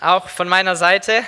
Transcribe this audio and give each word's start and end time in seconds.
Auch 0.00 0.28
von 0.28 0.48
meiner 0.48 0.76
Seite. 0.76 1.24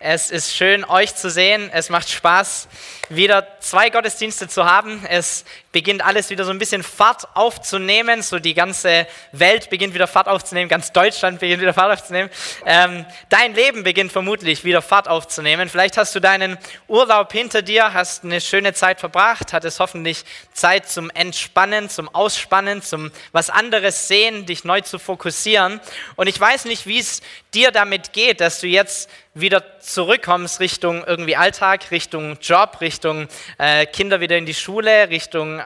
Es 0.00 0.30
ist 0.30 0.54
schön, 0.54 0.84
euch 0.84 1.16
zu 1.16 1.28
sehen. 1.28 1.70
Es 1.72 1.90
macht 1.90 2.08
Spaß, 2.08 2.68
wieder 3.08 3.58
zwei 3.58 3.90
Gottesdienste 3.90 4.46
zu 4.46 4.64
haben. 4.64 5.04
Es 5.08 5.44
beginnt 5.72 6.04
alles 6.04 6.30
wieder 6.30 6.44
so 6.44 6.52
ein 6.52 6.58
bisschen 6.60 6.84
Fahrt 6.84 7.26
aufzunehmen. 7.34 8.22
So 8.22 8.38
die 8.38 8.54
ganze 8.54 9.08
Welt 9.32 9.70
beginnt 9.70 9.94
wieder 9.94 10.06
Fahrt 10.06 10.28
aufzunehmen. 10.28 10.68
Ganz 10.68 10.92
Deutschland 10.92 11.40
beginnt 11.40 11.60
wieder 11.60 11.74
Fahrt 11.74 11.98
aufzunehmen. 11.98 12.30
Ähm, 12.64 13.06
dein 13.28 13.56
Leben 13.56 13.82
beginnt 13.82 14.12
vermutlich 14.12 14.62
wieder 14.62 14.82
Fahrt 14.82 15.08
aufzunehmen. 15.08 15.68
Vielleicht 15.68 15.96
hast 15.96 16.14
du 16.14 16.20
deinen 16.20 16.58
Urlaub 16.86 17.32
hinter 17.32 17.62
dir, 17.62 17.92
hast 17.92 18.22
eine 18.22 18.40
schöne 18.40 18.74
Zeit 18.74 19.00
verbracht, 19.00 19.52
hattest 19.52 19.80
hoffentlich 19.80 20.24
Zeit 20.52 20.88
zum 20.88 21.10
Entspannen, 21.10 21.90
zum 21.90 22.08
Ausspannen, 22.14 22.82
zum 22.82 23.10
was 23.32 23.50
anderes 23.50 24.06
sehen, 24.06 24.46
dich 24.46 24.62
neu 24.62 24.80
zu 24.82 25.00
fokussieren. 25.00 25.80
Und 26.14 26.28
ich 26.28 26.38
weiß 26.38 26.66
nicht, 26.66 26.86
wie 26.86 27.00
es 27.00 27.20
dir 27.58 27.72
damit 27.72 28.12
geht, 28.12 28.40
dass 28.40 28.60
du 28.60 28.68
jetzt 28.68 29.10
wieder 29.34 29.80
zurückkommst 29.80 30.60
Richtung 30.60 31.02
irgendwie 31.04 31.34
Alltag, 31.34 31.90
Richtung 31.90 32.38
Job, 32.40 32.80
Richtung 32.80 33.26
äh, 33.58 33.84
Kinder 33.86 34.20
wieder 34.20 34.36
in 34.36 34.46
die 34.46 34.54
Schule, 34.54 35.10
Richtung 35.10 35.60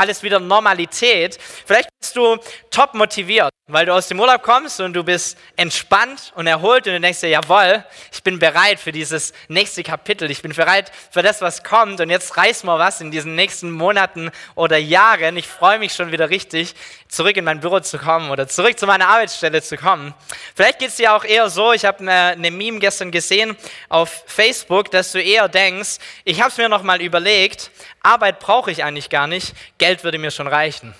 alles 0.00 0.22
wieder 0.22 0.40
Normalität. 0.40 1.38
Vielleicht 1.66 1.90
bist 2.00 2.16
du 2.16 2.38
top 2.70 2.94
motiviert, 2.94 3.50
weil 3.66 3.84
du 3.84 3.92
aus 3.92 4.08
dem 4.08 4.18
Urlaub 4.18 4.42
kommst 4.42 4.80
und 4.80 4.94
du 4.94 5.04
bist 5.04 5.36
entspannt 5.56 6.32
und 6.34 6.46
erholt 6.46 6.86
und 6.86 6.94
du 6.94 7.00
denkst 7.00 7.20
dir, 7.20 7.28
jawohl, 7.28 7.84
ich 8.10 8.22
bin 8.22 8.38
bereit 8.38 8.80
für 8.80 8.92
dieses 8.92 9.34
nächste 9.48 9.82
Kapitel, 9.82 10.30
ich 10.30 10.40
bin 10.40 10.54
bereit 10.54 10.90
für 11.10 11.20
das, 11.20 11.42
was 11.42 11.62
kommt 11.62 12.00
und 12.00 12.08
jetzt 12.08 12.38
reiß 12.38 12.64
mal 12.64 12.78
was 12.78 13.02
in 13.02 13.10
diesen 13.10 13.34
nächsten 13.34 13.70
Monaten 13.70 14.30
oder 14.54 14.78
Jahren. 14.78 15.36
Ich 15.36 15.46
freue 15.46 15.78
mich 15.78 15.92
schon 15.92 16.12
wieder 16.12 16.30
richtig, 16.30 16.74
zurück 17.08 17.36
in 17.36 17.44
mein 17.44 17.60
Büro 17.60 17.80
zu 17.80 17.98
kommen 17.98 18.30
oder 18.30 18.48
zurück 18.48 18.78
zu 18.78 18.86
meiner 18.86 19.08
Arbeitsstelle 19.08 19.60
zu 19.60 19.76
kommen. 19.76 20.14
Vielleicht 20.54 20.78
geht 20.78 20.88
es 20.88 20.96
dir 20.96 21.14
auch 21.14 21.24
eher 21.24 21.50
so, 21.50 21.72
ich 21.72 21.84
habe 21.84 21.98
eine, 21.98 22.12
eine 22.12 22.50
Meme 22.50 22.78
gestern 22.78 23.10
gesehen 23.10 23.54
auf 23.90 24.24
Facebook, 24.26 24.90
dass 24.90 25.12
du 25.12 25.20
eher 25.20 25.48
denkst, 25.48 25.98
ich 26.24 26.40
habe 26.40 26.50
es 26.50 26.56
mir 26.56 26.70
noch 26.70 26.82
mal 26.82 27.02
überlegt, 27.02 27.70
Arbeit 28.02 28.38
brauche 28.38 28.70
ich 28.70 28.82
eigentlich 28.82 29.10
gar 29.10 29.26
nicht, 29.26 29.52
Geld 29.76 29.89
würde 30.04 30.18
mir 30.18 30.30
schon 30.30 30.46
reichen. 30.46 30.94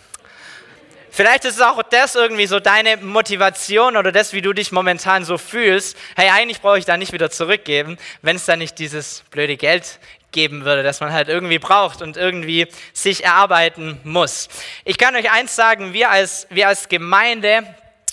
Vielleicht 1.13 1.45
ist 1.45 1.57
es 1.57 1.61
auch 1.61 1.83
das 1.83 2.15
irgendwie 2.15 2.47
so 2.47 2.61
deine 2.61 2.97
Motivation 2.97 3.97
oder 3.97 4.13
das, 4.13 4.33
wie 4.33 4.43
du 4.43 4.53
dich 4.53 4.71
momentan 4.71 5.25
so 5.25 5.39
fühlst. 5.39 5.97
Hey, 6.15 6.31
eigentlich 6.31 6.61
brauche 6.61 6.79
ich 6.79 6.85
da 6.85 6.97
nicht 6.97 7.13
wieder 7.13 7.31
zurückgeben, 7.31 7.99
wenn 8.23 8.37
es 8.37 8.45
da 8.45 8.57
nicht 8.57 8.79
dieses 8.79 9.25
blöde 9.31 9.57
Geld 9.57 9.99
geben 10.33 10.65
würde, 10.65 10.85
das 10.85 11.01
man 11.01 11.13
halt 11.13 11.29
irgendwie 11.29 11.59
braucht 11.59 12.03
und 12.03 12.17
irgendwie 12.17 12.69
sich 12.93 13.25
erarbeiten 13.25 13.99
muss. 14.05 14.49
Ich 14.85 14.99
kann 14.99 15.17
euch 15.17 15.31
eins 15.33 15.57
sagen, 15.57 15.93
wir 15.93 16.11
als, 16.11 16.47
wir 16.51 16.69
als 16.69 16.89
Gemeinde, 16.89 17.65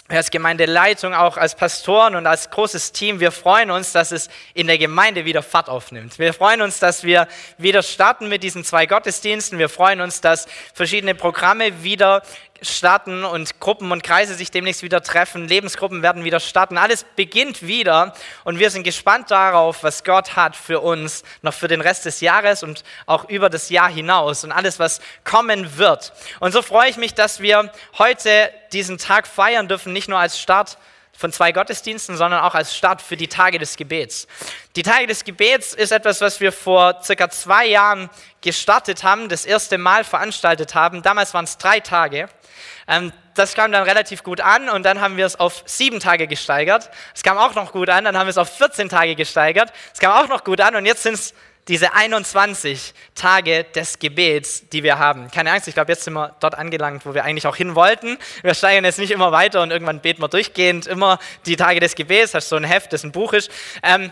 als 0.10 0.32
Gemeindeleitung, 0.32 1.14
auch 1.14 1.38
als 1.38 1.56
Pastoren 1.56 2.16
und 2.16 2.28
als 2.28 2.50
großes 2.50 2.94
Team, 2.94 3.20
wir 3.20 3.32
freuen 3.32 3.72
uns, 3.72 3.92
dass 3.92 4.12
es 4.12 4.30
in 4.54 4.68
der 4.68 4.78
Gemeinde 4.78 5.26
wieder 5.26 5.44
Fahrt 5.44 5.68
aufnimmt. 5.68 6.18
Wir 6.18 6.34
freuen 6.34 6.62
uns, 6.62 6.80
dass 6.80 7.04
wir 7.04 7.28
wieder 7.58 7.84
starten 7.84 8.30
mit 8.30 8.44
diesen 8.44 8.64
zwei 8.64 8.86
Gottesdiensten. 8.86 9.60
Wir 9.60 9.70
freuen 9.70 10.00
uns, 10.00 10.22
dass 10.22 10.48
verschiedene 10.74 11.14
Programme 11.14 11.84
wieder 11.84 12.24
starten 12.62 13.24
und 13.24 13.60
Gruppen 13.60 13.92
und 13.92 14.04
Kreise 14.04 14.36
sich 14.36 14.52
demnächst 14.52 14.84
wieder 14.84 15.02
treffen. 15.02 15.48
Lebensgruppen 15.48 16.02
werden 16.02 16.24
wieder 16.24 16.40
starten. 16.40 16.78
Alles 16.78 17.06
beginnt 17.16 17.66
wieder 17.66 18.14
und 18.44 18.60
wir 18.60 18.70
sind 18.70 18.84
gespannt 18.84 19.32
darauf, 19.32 19.84
was 19.84 20.04
Gott 20.04 20.36
hat 20.36 20.56
für 20.56 20.80
uns 20.80 21.24
noch 21.42 21.54
für 21.54 21.68
den 21.68 21.82
Rest 21.82 22.06
des 22.06 22.22
Jahres 22.22 22.64
und 22.64 22.84
auch 23.06 23.30
über 23.30 23.50
das 23.50 23.70
Jahr 23.70 23.90
hinaus 23.90 24.44
und 24.44 24.52
alles, 24.52 24.80
was 24.80 25.02
kommen 25.24 25.78
wird. 25.78 26.14
Und 26.40 26.52
so 26.52 26.62
freue 26.62 26.90
ich 26.90 26.98
mich, 26.98 27.14
dass 27.14 27.40
wir 27.40 27.72
heute 27.98 28.52
diesen 28.74 28.98
Tag 28.98 29.28
feiern 29.28 29.68
dürfen, 29.68 29.94
nicht 29.94 30.10
nur 30.10 30.20
als 30.20 30.40
Start 30.40 30.78
von 31.18 31.32
zwei 31.32 31.52
Gottesdiensten, 31.52 32.16
sondern 32.16 32.42
auch 32.44 32.54
als 32.54 32.76
Start 32.76 33.02
für 33.02 33.18
die 33.18 33.28
Tage 33.28 33.58
des 33.58 33.76
Gebets. 33.76 34.28
Die 34.76 34.84
Tage 34.84 35.08
des 35.08 35.24
Gebets 35.24 35.74
ist 35.74 35.92
etwas, 35.92 36.22
was 36.22 36.40
wir 36.40 36.52
vor 36.52 37.02
circa 37.02 37.30
zwei 37.30 37.66
Jahren 37.66 38.10
gestartet 38.42 39.04
haben, 39.04 39.28
das 39.28 39.44
erste 39.44 39.80
Mal 39.80 40.04
veranstaltet 40.04 40.76
haben. 40.76 41.02
Damals 41.02 41.34
waren 41.34 41.46
es 41.46 41.58
drei 41.58 41.80
Tage. 41.80 42.30
Ähm, 42.88 43.12
das 43.34 43.56
kam 43.56 43.72
dann 43.72 43.84
relativ 43.84 44.24
gut 44.24 44.42
an 44.42 44.70
und 44.70 44.84
dann 44.84 45.02
haben 45.02 45.18
wir 45.18 45.26
es 45.26 45.40
auf 45.40 45.64
sieben 45.66 46.00
Tage 46.00 46.28
gesteigert. 46.28 46.90
Es 47.16 47.24
kam 47.24 47.38
auch 47.38 47.56
noch 47.56 47.72
gut 47.72 47.90
an, 47.90 48.06
dann 48.06 48.16
haben 48.16 48.28
wir 48.28 48.32
es 48.32 48.38
auf 48.38 48.56
14 48.56 48.88
Tage 48.88 49.16
gesteigert. 49.16 49.74
Es 49.94 50.00
kam 50.00 50.12
auch 50.12 50.28
noch 50.28 50.44
gut 50.44 50.62
an 50.62 50.76
und 50.76 50.86
jetzt 50.86 51.02
sind 51.02 51.16
es 51.16 51.34
diese 51.68 51.94
21 51.94 52.94
Tage 53.16 53.64
des 53.64 54.00
Gebets, 54.00 54.70
die 54.70 54.84
wir 54.84 55.00
haben. 55.00 55.30
Keine 55.32 55.52
Angst, 55.52 55.68
ich 55.68 55.74
glaube, 55.74 55.92
jetzt 55.92 56.04
sind 56.04 56.14
wir 56.14 56.36
dort 56.40 56.56
angelangt, 56.56 57.06
wo 57.06 57.14
wir 57.14 57.24
eigentlich 57.24 57.48
auch 57.48 57.56
hin 57.56 57.76
wollten. 57.76 58.18
Wir 58.42 58.54
steigern 58.54 58.86
jetzt 58.86 59.00
nicht 59.00 59.12
immer 59.12 59.32
weiter 59.32 59.62
und 59.62 59.72
irgendwann 59.72 60.02
beten 60.02 60.22
wir 60.22 60.30
durchgehend 60.30 60.88
immer 60.88 61.20
die 61.46 61.56
Tage 61.56 61.80
des 61.80 61.96
Gebets. 61.96 62.34
Hast 62.34 62.50
so 62.50 62.56
ein 62.56 62.64
Heft, 62.64 62.94
das 62.94 63.04
ein 63.04 63.12
Buch 63.12 63.34
ist. 63.34 63.52
Ähm, 63.84 64.12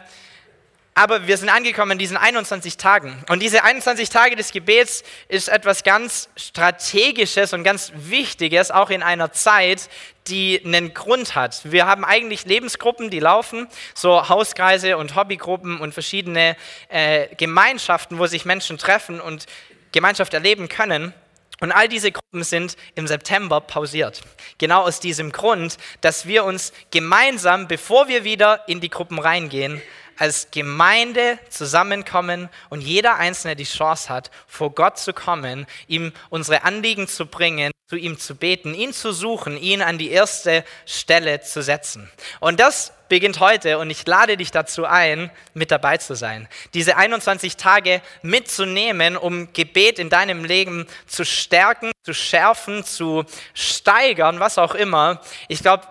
aber 0.97 1.27
wir 1.27 1.37
sind 1.37 1.49
angekommen 1.49 1.91
in 1.91 1.97
diesen 1.97 2.15
21 2.15 2.77
Tagen. 2.77 3.21
Und 3.29 3.41
diese 3.41 3.65
21 3.65 4.09
Tage 4.09 4.37
des 4.37 4.53
Gebets 4.53 5.03
ist 5.27 5.49
etwas 5.49 5.83
ganz 5.83 6.29
Strategisches 6.37 7.51
und 7.51 7.65
ganz 7.65 7.91
Wichtiges, 7.95 8.71
auch 8.71 8.89
in 8.89 9.03
einer 9.03 9.33
Zeit, 9.33 9.89
die 10.27 10.61
einen 10.63 10.93
Grund 10.93 11.35
hat. 11.35 11.61
Wir 11.71 11.85
haben 11.85 12.03
eigentlich 12.03 12.45
Lebensgruppen, 12.45 13.09
die 13.09 13.19
laufen, 13.19 13.67
so 13.93 14.27
Hauskreise 14.27 14.97
und 14.97 15.15
Hobbygruppen 15.15 15.79
und 15.79 15.93
verschiedene 15.93 16.55
äh, 16.89 17.33
Gemeinschaften, 17.35 18.17
wo 18.17 18.25
sich 18.27 18.45
Menschen 18.45 18.77
treffen 18.77 19.21
und 19.21 19.45
Gemeinschaft 19.91 20.33
erleben 20.33 20.67
können. 20.67 21.13
Und 21.61 21.71
all 21.71 21.87
diese 21.87 22.11
Gruppen 22.11 22.43
sind 22.43 22.75
im 22.95 23.07
September 23.07 23.61
pausiert. 23.61 24.21
Genau 24.57 24.81
aus 24.81 24.99
diesem 24.99 25.31
Grund, 25.31 25.77
dass 26.01 26.25
wir 26.25 26.43
uns 26.43 26.73
gemeinsam, 26.91 27.67
bevor 27.67 28.09
wir 28.09 28.23
wieder 28.25 28.67
in 28.67 28.81
die 28.81 28.89
Gruppen 28.89 29.19
reingehen, 29.19 29.81
als 30.17 30.49
Gemeinde 30.51 31.39
zusammenkommen 31.49 32.49
und 32.69 32.81
jeder 32.81 33.15
Einzelne 33.15 33.55
die 33.55 33.65
Chance 33.65 34.09
hat, 34.09 34.31
vor 34.47 34.71
Gott 34.71 34.97
zu 34.97 35.13
kommen, 35.13 35.65
ihm 35.87 36.13
unsere 36.29 36.63
Anliegen 36.63 37.07
zu 37.07 37.25
bringen, 37.25 37.71
zu 37.87 37.95
ihm 37.97 38.17
zu 38.17 38.35
beten, 38.35 38.73
ihn 38.73 38.93
zu 38.93 39.11
suchen, 39.11 39.57
ihn 39.57 39.81
an 39.81 39.97
die 39.97 40.09
erste 40.09 40.63
Stelle 40.85 41.41
zu 41.41 41.61
setzen. 41.61 42.09
Und 42.39 42.59
das 42.59 42.93
beginnt 43.09 43.39
heute 43.39 43.77
und 43.77 43.91
ich 43.91 44.07
lade 44.07 44.37
dich 44.37 44.49
dazu 44.49 44.85
ein, 44.85 45.29
mit 45.53 45.69
dabei 45.69 45.97
zu 45.97 46.15
sein. 46.15 46.47
Diese 46.73 46.97
21 46.97 47.57
Tage 47.57 48.01
mitzunehmen, 48.23 49.15
um 49.15 49.53
Gebet 49.53 49.99
in 49.99 50.09
deinem 50.09 50.43
Leben 50.43 50.87
zu 51.05 51.25
stärken, 51.25 51.91
zu 52.03 52.13
schärfen, 52.13 52.83
zu 52.83 53.25
steigern, 53.53 54.39
was 54.39 54.57
auch 54.57 54.73
immer. 54.73 55.21
Ich 55.47 55.61
glaube, 55.61 55.87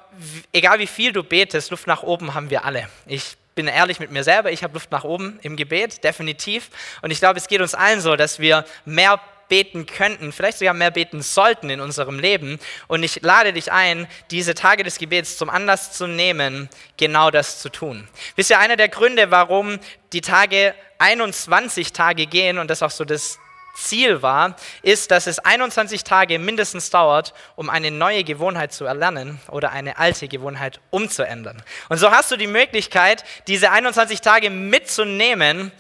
egal 0.52 0.80
wie 0.80 0.88
viel 0.88 1.12
du 1.12 1.22
betest, 1.22 1.70
Luft 1.70 1.86
nach 1.86 2.02
oben 2.02 2.34
haben 2.34 2.50
wir 2.50 2.64
alle. 2.64 2.88
Ich 3.06 3.36
bin 3.54 3.68
ehrlich 3.68 4.00
mit 4.00 4.10
mir 4.10 4.24
selber, 4.24 4.50
ich 4.52 4.62
habe 4.62 4.74
Luft 4.74 4.90
nach 4.90 5.04
oben 5.04 5.38
im 5.42 5.56
Gebet, 5.56 6.04
definitiv. 6.04 6.70
Und 7.02 7.10
ich 7.10 7.18
glaube, 7.18 7.38
es 7.38 7.48
geht 7.48 7.60
uns 7.60 7.74
allen 7.74 8.00
so, 8.00 8.16
dass 8.16 8.38
wir 8.38 8.64
mehr 8.84 9.20
beten 9.48 9.86
könnten, 9.86 10.32
vielleicht 10.32 10.58
sogar 10.58 10.74
mehr 10.74 10.90
beten 10.90 11.22
sollten 11.22 11.70
in 11.70 11.80
unserem 11.80 12.18
Leben. 12.18 12.58
Und 12.88 13.02
ich 13.02 13.22
lade 13.22 13.52
dich 13.52 13.70
ein, 13.70 14.06
diese 14.30 14.54
Tage 14.54 14.82
des 14.82 14.98
Gebets 14.98 15.36
zum 15.36 15.50
Anlass 15.50 15.92
zu 15.92 16.06
nehmen, 16.06 16.68
genau 16.96 17.30
das 17.30 17.60
zu 17.60 17.68
tun. 17.68 18.08
Wisst 18.36 18.50
ihr, 18.50 18.58
einer 18.58 18.76
der 18.76 18.88
Gründe, 18.88 19.30
warum 19.30 19.78
die 20.12 20.22
Tage 20.22 20.74
21 20.98 21.92
Tage 21.92 22.26
gehen 22.26 22.58
und 22.58 22.68
das 22.70 22.82
auch 22.82 22.90
so 22.90 23.04
das 23.04 23.38
Ziel 23.74 24.22
war, 24.22 24.56
ist, 24.82 25.10
dass 25.10 25.26
es 25.26 25.38
21 25.38 26.04
Tage 26.04 26.38
mindestens 26.38 26.90
dauert, 26.90 27.34
um 27.56 27.68
eine 27.68 27.90
neue 27.90 28.24
Gewohnheit 28.24 28.72
zu 28.72 28.84
erlernen 28.84 29.40
oder 29.50 29.72
eine 29.72 29.98
alte 29.98 30.28
Gewohnheit 30.28 30.80
umzuändern. 30.90 31.62
Und 31.88 31.98
so 31.98 32.10
hast 32.10 32.30
du 32.30 32.36
die 32.36 32.46
Möglichkeit, 32.46 33.24
diese 33.46 33.70
21 33.70 34.20
Tage 34.20 34.50
mitzunehmen 34.50 35.72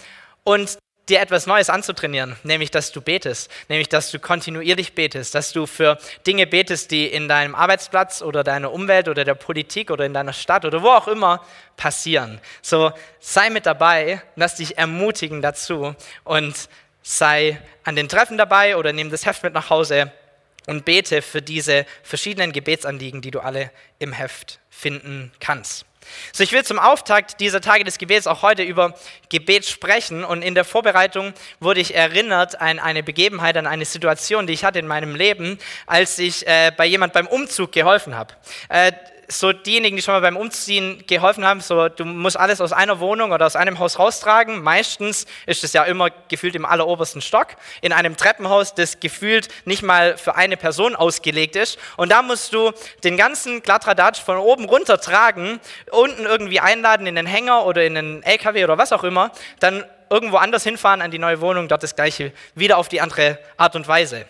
und 0.42 0.78
dir 1.08 1.20
etwas 1.20 1.46
Neues 1.46 1.68
anzutrainieren, 1.68 2.36
nämlich 2.44 2.70
dass 2.70 2.90
du 2.92 3.00
betest, 3.00 3.50
nämlich 3.68 3.88
dass 3.88 4.10
du 4.10 4.18
kontinuierlich 4.18 4.94
betest, 4.94 5.34
dass 5.34 5.52
du 5.52 5.66
für 5.66 5.98
Dinge 6.26 6.46
betest, 6.46 6.90
die 6.90 7.06
in 7.06 7.28
deinem 7.28 7.54
Arbeitsplatz 7.54 8.22
oder 8.22 8.42
deiner 8.42 8.72
Umwelt 8.72 9.08
oder 9.08 9.24
der 9.24 9.34
Politik 9.34 9.90
oder 9.90 10.06
in 10.06 10.14
deiner 10.14 10.32
Stadt 10.32 10.64
oder 10.64 10.82
wo 10.82 10.88
auch 10.88 11.08
immer 11.08 11.44
passieren. 11.76 12.40
So 12.62 12.92
sei 13.20 13.50
mit 13.50 13.66
dabei, 13.66 14.22
lass 14.36 14.56
dich 14.56 14.78
ermutigen 14.78 15.42
dazu 15.42 15.94
und 16.24 16.68
sei 17.04 17.60
an 17.84 17.94
den 17.94 18.08
Treffen 18.08 18.38
dabei 18.38 18.76
oder 18.76 18.92
nimm 18.92 19.10
das 19.10 19.26
Heft 19.26 19.44
mit 19.44 19.52
nach 19.52 19.70
Hause 19.70 20.10
und 20.66 20.84
bete 20.84 21.22
für 21.22 21.42
diese 21.42 21.86
verschiedenen 22.02 22.52
Gebetsanliegen, 22.52 23.20
die 23.20 23.30
du 23.30 23.40
alle 23.40 23.70
im 23.98 24.12
Heft 24.12 24.58
finden 24.70 25.30
kannst. 25.38 25.84
So, 26.32 26.42
ich 26.42 26.52
will 26.52 26.64
zum 26.64 26.78
Auftakt 26.78 27.40
dieser 27.40 27.60
Tage 27.60 27.84
des 27.84 27.98
Gebets 27.98 28.26
auch 28.26 28.42
heute 28.42 28.62
über 28.62 28.94
Gebet 29.28 29.64
sprechen 29.66 30.24
und 30.24 30.42
in 30.42 30.54
der 30.54 30.64
Vorbereitung 30.64 31.32
wurde 31.60 31.80
ich 31.80 31.94
erinnert 31.94 32.60
an 32.60 32.78
eine 32.78 33.02
Begebenheit, 33.02 33.56
an 33.56 33.66
eine 33.66 33.84
Situation, 33.84 34.46
die 34.46 34.52
ich 34.52 34.64
hatte 34.64 34.78
in 34.78 34.86
meinem 34.86 35.14
Leben, 35.14 35.58
als 35.86 36.18
ich 36.18 36.46
äh, 36.46 36.72
bei 36.76 36.86
jemand 36.86 37.12
beim 37.12 37.26
Umzug 37.26 37.72
geholfen 37.72 38.14
habe. 38.14 38.34
Äh, 38.68 38.92
so 39.28 39.52
diejenigen, 39.52 39.96
die 39.96 40.02
schon 40.02 40.14
mal 40.14 40.20
beim 40.20 40.36
Umziehen 40.36 41.04
geholfen 41.06 41.44
haben, 41.44 41.60
so 41.60 41.88
du 41.88 42.04
musst 42.04 42.38
alles 42.38 42.60
aus 42.60 42.72
einer 42.72 43.00
Wohnung 43.00 43.32
oder 43.32 43.46
aus 43.46 43.56
einem 43.56 43.78
Haus 43.78 43.98
raustragen. 43.98 44.62
Meistens 44.62 45.26
ist 45.46 45.64
es 45.64 45.72
ja 45.72 45.84
immer 45.84 46.10
gefühlt 46.28 46.54
im 46.54 46.64
allerobersten 46.64 47.22
Stock. 47.22 47.48
In 47.80 47.92
einem 47.92 48.16
Treppenhaus, 48.16 48.74
das 48.74 49.00
gefühlt 49.00 49.48
nicht 49.64 49.82
mal 49.82 50.16
für 50.16 50.36
eine 50.36 50.56
Person 50.56 50.94
ausgelegt 50.96 51.56
ist. 51.56 51.78
Und 51.96 52.10
da 52.10 52.22
musst 52.22 52.52
du 52.52 52.72
den 53.02 53.16
ganzen 53.16 53.62
Glattradatsch 53.62 54.20
von 54.20 54.38
oben 54.38 54.64
runter 54.64 55.00
tragen, 55.00 55.60
unten 55.90 56.24
irgendwie 56.24 56.60
einladen 56.60 57.06
in 57.06 57.16
den 57.16 57.26
Hänger 57.26 57.66
oder 57.66 57.84
in 57.84 57.94
den 57.94 58.22
LKW 58.22 58.64
oder 58.64 58.78
was 58.78 58.92
auch 58.92 59.04
immer, 59.04 59.30
dann 59.60 59.84
irgendwo 60.10 60.36
anders 60.36 60.62
hinfahren 60.64 61.02
an 61.02 61.10
die 61.10 61.18
neue 61.18 61.40
Wohnung, 61.40 61.68
dort 61.68 61.82
das 61.82 61.96
gleiche 61.96 62.32
wieder 62.54 62.78
auf 62.78 62.88
die 62.88 63.00
andere 63.00 63.38
Art 63.56 63.74
und 63.74 63.88
Weise. 63.88 64.26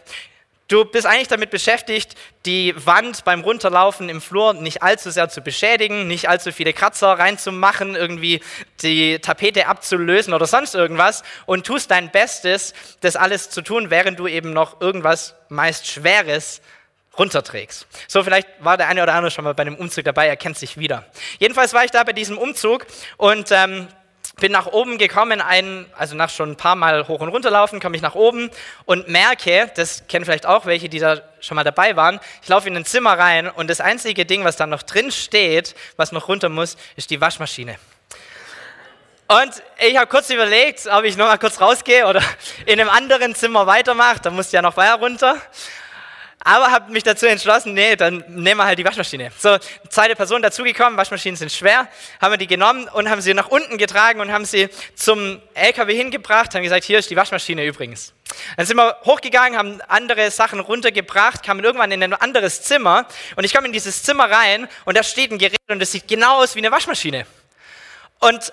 Du 0.68 0.86
bist 0.86 1.06
eigentlich 1.06 1.28
damit 1.28 1.50
beschäftigt, 1.50 2.14
die 2.46 2.74
Wand 2.86 3.24
beim 3.24 3.42
Runterlaufen 3.42 4.08
im 4.08 4.22
Flur 4.22 4.54
nicht 4.54 4.82
allzu 4.82 5.10
sehr 5.10 5.28
zu 5.28 5.42
beschädigen, 5.42 6.06
nicht 6.06 6.28
allzu 6.28 6.52
viele 6.52 6.72
Kratzer 6.72 7.08
reinzumachen, 7.18 7.94
irgendwie 7.94 8.40
die 8.82 9.18
Tapete 9.18 9.66
abzulösen 9.66 10.32
oder 10.32 10.46
sonst 10.46 10.74
irgendwas 10.74 11.22
und 11.44 11.66
tust 11.66 11.90
dein 11.90 12.10
Bestes, 12.10 12.72
das 13.00 13.14
alles 13.14 13.50
zu 13.50 13.60
tun, 13.60 13.90
während 13.90 14.18
du 14.18 14.26
eben 14.26 14.54
noch 14.54 14.80
irgendwas 14.80 15.34
meist 15.50 15.86
Schweres 15.86 16.62
runterträgst. 17.18 17.86
So, 18.08 18.24
vielleicht 18.24 18.48
war 18.60 18.78
der 18.78 18.88
eine 18.88 19.02
oder 19.02 19.12
andere 19.14 19.30
schon 19.30 19.44
mal 19.44 19.54
bei 19.54 19.62
einem 19.62 19.76
Umzug 19.76 20.04
dabei, 20.04 20.28
er 20.28 20.36
kennt 20.36 20.56
sich 20.56 20.78
wieder. 20.78 21.04
Jedenfalls 21.38 21.74
war 21.74 21.84
ich 21.84 21.90
da 21.90 22.02
bei 22.04 22.14
diesem 22.14 22.38
Umzug 22.38 22.86
und 23.18 23.50
ähm, 23.52 23.88
bin 24.36 24.52
nach 24.52 24.66
oben 24.66 24.98
gekommen, 24.98 25.40
ein, 25.40 25.86
also 25.96 26.16
nach 26.16 26.30
schon 26.30 26.52
ein 26.52 26.56
paar 26.56 26.74
Mal 26.74 27.06
hoch 27.06 27.20
und 27.20 27.28
runter 27.28 27.50
laufen, 27.50 27.80
komme 27.80 27.96
ich 27.96 28.02
nach 28.02 28.14
oben 28.14 28.50
und 28.84 29.08
merke, 29.08 29.70
das 29.76 30.06
kennen 30.08 30.24
vielleicht 30.24 30.46
auch 30.46 30.66
welche, 30.66 30.88
die 30.88 30.98
da 30.98 31.20
schon 31.40 31.54
mal 31.54 31.64
dabei 31.64 31.94
waren, 31.96 32.20
ich 32.42 32.48
laufe 32.48 32.68
in 32.68 32.76
ein 32.76 32.84
Zimmer 32.84 33.18
rein 33.18 33.48
und 33.48 33.70
das 33.70 33.80
einzige 33.80 34.26
Ding, 34.26 34.44
was 34.44 34.56
da 34.56 34.66
noch 34.66 34.82
drin 34.82 35.12
steht, 35.12 35.74
was 35.96 36.12
noch 36.12 36.28
runter 36.28 36.48
muss, 36.48 36.76
ist 36.96 37.10
die 37.10 37.20
Waschmaschine. 37.20 37.76
Und 39.26 39.62
ich 39.78 39.96
habe 39.96 40.06
kurz 40.06 40.28
überlegt, 40.28 40.86
ob 40.86 41.04
ich 41.04 41.16
noch 41.16 41.26
mal 41.26 41.38
kurz 41.38 41.60
rausgehe 41.60 42.06
oder 42.06 42.22
in 42.66 42.78
einem 42.78 42.90
anderen 42.90 43.34
Zimmer 43.34 43.66
weitermache, 43.66 44.20
da 44.22 44.30
muss 44.30 44.52
ja 44.52 44.60
noch 44.60 44.76
weiter 44.76 44.96
runter. 44.96 45.36
Aber 46.46 46.70
habe 46.70 46.92
mich 46.92 47.02
dazu 47.02 47.24
entschlossen, 47.24 47.72
nee, 47.72 47.96
dann 47.96 48.22
nehmen 48.28 48.58
wir 48.58 48.66
halt 48.66 48.78
die 48.78 48.84
Waschmaschine. 48.84 49.32
So, 49.38 49.56
zweite 49.88 50.14
Person 50.14 50.42
dazugekommen, 50.42 50.98
Waschmaschinen 50.98 51.36
sind 51.36 51.50
schwer, 51.50 51.88
haben 52.20 52.32
wir 52.32 52.36
die 52.36 52.46
genommen 52.46 52.86
und 52.88 53.08
haben 53.08 53.22
sie 53.22 53.32
nach 53.32 53.48
unten 53.48 53.78
getragen 53.78 54.20
und 54.20 54.30
haben 54.30 54.44
sie 54.44 54.68
zum 54.94 55.40
LKW 55.54 55.96
hingebracht, 55.96 56.54
haben 56.54 56.62
gesagt, 56.62 56.84
hier 56.84 56.98
ist 56.98 57.08
die 57.08 57.16
Waschmaschine 57.16 57.64
übrigens. 57.64 58.12
Dann 58.58 58.66
sind 58.66 58.76
wir 58.76 58.94
hochgegangen, 59.06 59.58
haben 59.58 59.80
andere 59.88 60.30
Sachen 60.30 60.60
runtergebracht, 60.60 61.42
kamen 61.42 61.64
irgendwann 61.64 61.90
in 61.92 62.02
ein 62.02 62.12
anderes 62.12 62.60
Zimmer 62.60 63.06
und 63.36 63.44
ich 63.44 63.54
komme 63.54 63.66
in 63.66 63.72
dieses 63.72 64.02
Zimmer 64.02 64.30
rein 64.30 64.68
und 64.84 64.98
da 64.98 65.02
steht 65.02 65.30
ein 65.30 65.38
Gerät 65.38 65.58
und 65.68 65.80
das 65.80 65.92
sieht 65.92 66.06
genau 66.06 66.42
aus 66.42 66.54
wie 66.54 66.58
eine 66.58 66.70
Waschmaschine. 66.70 67.26
Und 68.20 68.52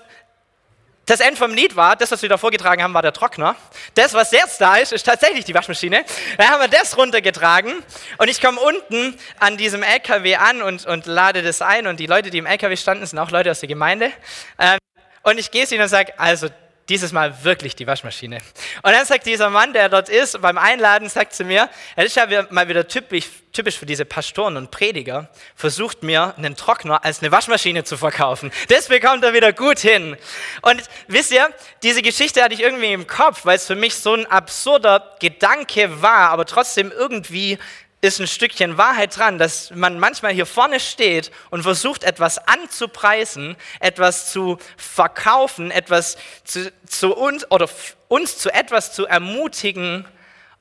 das 1.06 1.20
Ende 1.20 1.36
vom 1.36 1.54
Lied 1.54 1.76
war, 1.76 1.96
das, 1.96 2.12
was 2.12 2.22
wir 2.22 2.30
da 2.30 2.38
vorgetragen 2.38 2.84
haben, 2.84 2.94
war 2.94 3.02
der 3.02 3.12
Trockner. 3.12 3.56
Das, 3.96 4.14
was 4.14 4.32
jetzt 4.32 4.62
da 4.62 4.78
ist, 4.78 4.94
ist 4.94 5.04
tatsächlich 5.04 5.46
die 5.46 5.54
Waschmaschine. 5.54 6.06
Da 6.38 6.50
haben 6.50 6.62
wir 6.62 6.68
das 6.68 6.96
runtergetragen 6.96 7.74
und 8.18 8.30
ich 8.30 8.42
komme 8.42 8.60
unten 8.60 9.18
an 9.40 9.58
diesem 9.58 9.84
LKW 9.84 10.36
an 10.36 10.62
und, 10.62 10.86
und 10.86 11.08
lade 11.08 11.42
das 11.42 11.62
ein 11.62 11.88
und 11.88 12.00
die 12.00 12.06
Leute, 12.06 12.30
die 12.30 12.38
im 12.38 12.46
LKW 12.46 12.78
standen, 12.78 13.06
sind 13.06 13.20
auch 13.20 13.32
Leute 13.32 13.52
aus 13.52 13.60
der 13.60 13.70
Gemeinde. 13.70 14.12
Ähm, 14.60 14.78
und 15.24 15.40
ich 15.40 15.52
gehe 15.52 15.68
zu 15.68 15.76
ihnen 15.76 15.84
und 15.84 15.90
sage, 15.90 16.18
also 16.18 16.48
dieses 16.90 17.12
Mal 17.12 17.44
wirklich 17.44 17.76
die 17.76 17.88
Waschmaschine. 17.88 18.38
Und 18.84 18.92
dann 18.92 19.06
sagt 19.06 19.26
dieser 19.26 19.50
Mann, 19.50 19.74
der 19.74 19.90
dort 19.90 20.10
ist, 20.10 20.42
beim 20.42 20.58
Einladen, 20.58 21.10
sagt 21.10 21.34
zu 21.34 21.44
mir, 21.44 21.70
das 21.96 22.06
ist 22.06 22.16
ja 22.16 22.28
mal 22.50 22.68
wieder 22.68 22.88
typisch, 22.88 23.26
typisch 23.54 23.78
für 23.78 23.86
diese 23.86 24.06
Pastoren 24.06 24.58
und 24.58 24.72
Prediger, 24.72 25.30
versucht 25.56 26.04
mir 26.04 26.34
einen 26.38 26.56
Trockner 26.56 27.04
als 27.04 27.22
eine 27.22 27.32
Waschmaschine 27.32 27.84
zu 27.84 27.98
verkaufen. 27.98 28.52
Das 28.70 28.88
bekommt 28.88 29.24
er 29.24 29.34
wieder 29.34 29.54
gut 29.54 29.80
hin. 29.80 30.18
Und 30.62 30.84
wisst 31.08 31.32
ihr, 31.32 31.50
diese 31.84 32.02
Geschichte 32.02 32.44
hatte 32.44 32.54
ich 32.54 32.62
irgendwie 32.62 32.94
im 32.94 33.08
Kopf, 33.08 33.46
weil 33.46 33.58
es 33.58 33.68
für 33.68 33.76
mich 33.76 33.96
so 33.96 34.14
ein 34.14 34.26
absurder 34.26 35.16
Gedanke 35.20 36.02
war, 36.02 36.30
aber 36.30 36.46
trotzdem 36.46 36.92
irgendwie 36.92 37.58
ist 38.02 38.20
ein 38.20 38.28
Stückchen 38.28 38.78
Wahrheit 38.78 39.16
dran, 39.16 39.38
dass 39.38 39.70
man 39.72 40.00
manchmal 40.00 40.34
hier 40.34 40.48
vorne 40.48 40.80
steht 40.80 41.32
und 41.52 41.62
versucht, 41.62 42.04
etwas 42.04 42.40
anzupreisen, 42.40 43.56
etwas 43.80 44.32
zu 44.32 44.58
verkaufen, 44.76 45.70
etwas 45.70 46.18
zu, 46.44 46.72
zu 46.88 47.16
uns 47.16 47.50
oder 47.52 47.70
uns 48.08 48.40
zu 48.40 48.52
etwas 48.52 48.94
zu 48.94 49.06
ermutigen, 49.06 50.08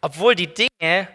obwohl 0.03 0.35
die 0.35 0.53
Dinge, 0.53 1.09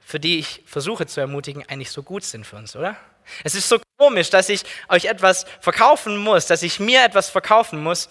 für 0.00 0.18
die 0.18 0.38
ich 0.38 0.62
versuche 0.64 1.06
zu 1.06 1.20
ermutigen, 1.20 1.64
eigentlich 1.68 1.90
so 1.90 2.02
gut 2.02 2.24
sind 2.24 2.46
für 2.46 2.56
uns, 2.56 2.74
oder? 2.74 2.96
Es 3.44 3.54
ist 3.54 3.68
so 3.68 3.78
komisch, 3.98 4.30
dass 4.30 4.48
ich 4.48 4.62
euch 4.88 5.04
etwas 5.04 5.44
verkaufen 5.60 6.16
muss, 6.16 6.46
dass 6.46 6.62
ich 6.62 6.80
mir 6.80 7.04
etwas 7.04 7.28
verkaufen 7.28 7.82
muss, 7.82 8.08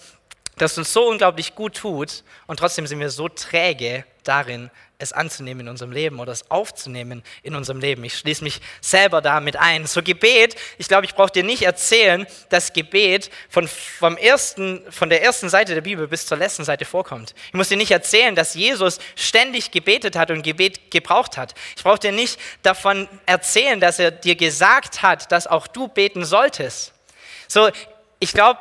das 0.62 0.78
uns 0.78 0.92
so 0.92 1.08
unglaublich 1.08 1.54
gut 1.54 1.76
tut 1.76 2.24
und 2.46 2.58
trotzdem 2.58 2.86
sind 2.86 3.00
wir 3.00 3.10
so 3.10 3.28
träge 3.28 4.04
darin, 4.24 4.70
es 4.98 5.12
anzunehmen 5.12 5.60
in 5.60 5.68
unserem 5.68 5.92
Leben 5.92 6.18
oder 6.18 6.32
es 6.32 6.50
aufzunehmen 6.50 7.22
in 7.42 7.54
unserem 7.54 7.80
Leben. 7.80 8.02
Ich 8.02 8.18
schließe 8.18 8.42
mich 8.42 8.60
selber 8.80 9.20
damit 9.20 9.56
ein. 9.56 9.86
So 9.86 10.02
Gebet, 10.02 10.56
ich 10.76 10.88
glaube, 10.88 11.06
ich 11.06 11.14
brauche 11.14 11.30
dir 11.30 11.44
nicht 11.44 11.62
erzählen, 11.62 12.26
dass 12.48 12.72
Gebet 12.72 13.30
von, 13.48 13.68
vom 13.68 14.16
ersten, 14.16 14.82
von 14.90 15.08
der 15.08 15.22
ersten 15.22 15.48
Seite 15.48 15.74
der 15.74 15.82
Bibel 15.82 16.08
bis 16.08 16.26
zur 16.26 16.36
letzten 16.36 16.64
Seite 16.64 16.84
vorkommt. 16.84 17.34
Ich 17.46 17.54
muss 17.54 17.68
dir 17.68 17.76
nicht 17.76 17.92
erzählen, 17.92 18.34
dass 18.34 18.54
Jesus 18.54 18.98
ständig 19.14 19.70
gebetet 19.70 20.16
hat 20.16 20.32
und 20.32 20.42
Gebet 20.42 20.90
gebraucht 20.90 21.36
hat. 21.36 21.54
Ich 21.76 21.84
brauche 21.84 22.00
dir 22.00 22.12
nicht 22.12 22.38
davon 22.62 23.08
erzählen, 23.24 23.78
dass 23.78 24.00
er 24.00 24.10
dir 24.10 24.34
gesagt 24.34 25.02
hat, 25.02 25.30
dass 25.30 25.46
auch 25.46 25.68
du 25.68 25.86
beten 25.86 26.24
solltest. 26.24 26.92
So, 27.46 27.70
ich 28.18 28.32
glaube, 28.32 28.58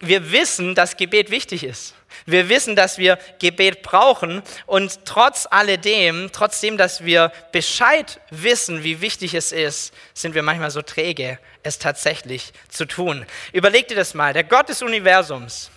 wir 0.00 0.32
wissen, 0.32 0.74
dass 0.74 0.96
Gebet 0.96 1.30
wichtig 1.30 1.64
ist. 1.64 1.94
Wir 2.24 2.48
wissen, 2.48 2.76
dass 2.76 2.98
wir 2.98 3.18
Gebet 3.38 3.82
brauchen 3.82 4.42
und 4.66 5.04
trotz 5.04 5.46
alledem, 5.50 6.30
trotzdem, 6.32 6.76
dass 6.76 7.04
wir 7.04 7.32
Bescheid 7.52 8.20
wissen, 8.30 8.84
wie 8.84 9.00
wichtig 9.00 9.34
es 9.34 9.52
ist, 9.52 9.92
sind 10.14 10.34
wir 10.34 10.42
manchmal 10.42 10.70
so 10.70 10.82
träge, 10.82 11.38
es 11.62 11.78
tatsächlich 11.78 12.52
zu 12.68 12.86
tun. 12.86 13.26
Überleg 13.52 13.88
dir 13.88 13.96
das 13.96 14.14
mal, 14.14 14.32
der 14.32 14.44
Gott 14.44 14.68
des 14.68 14.82
Universums, 14.82 15.70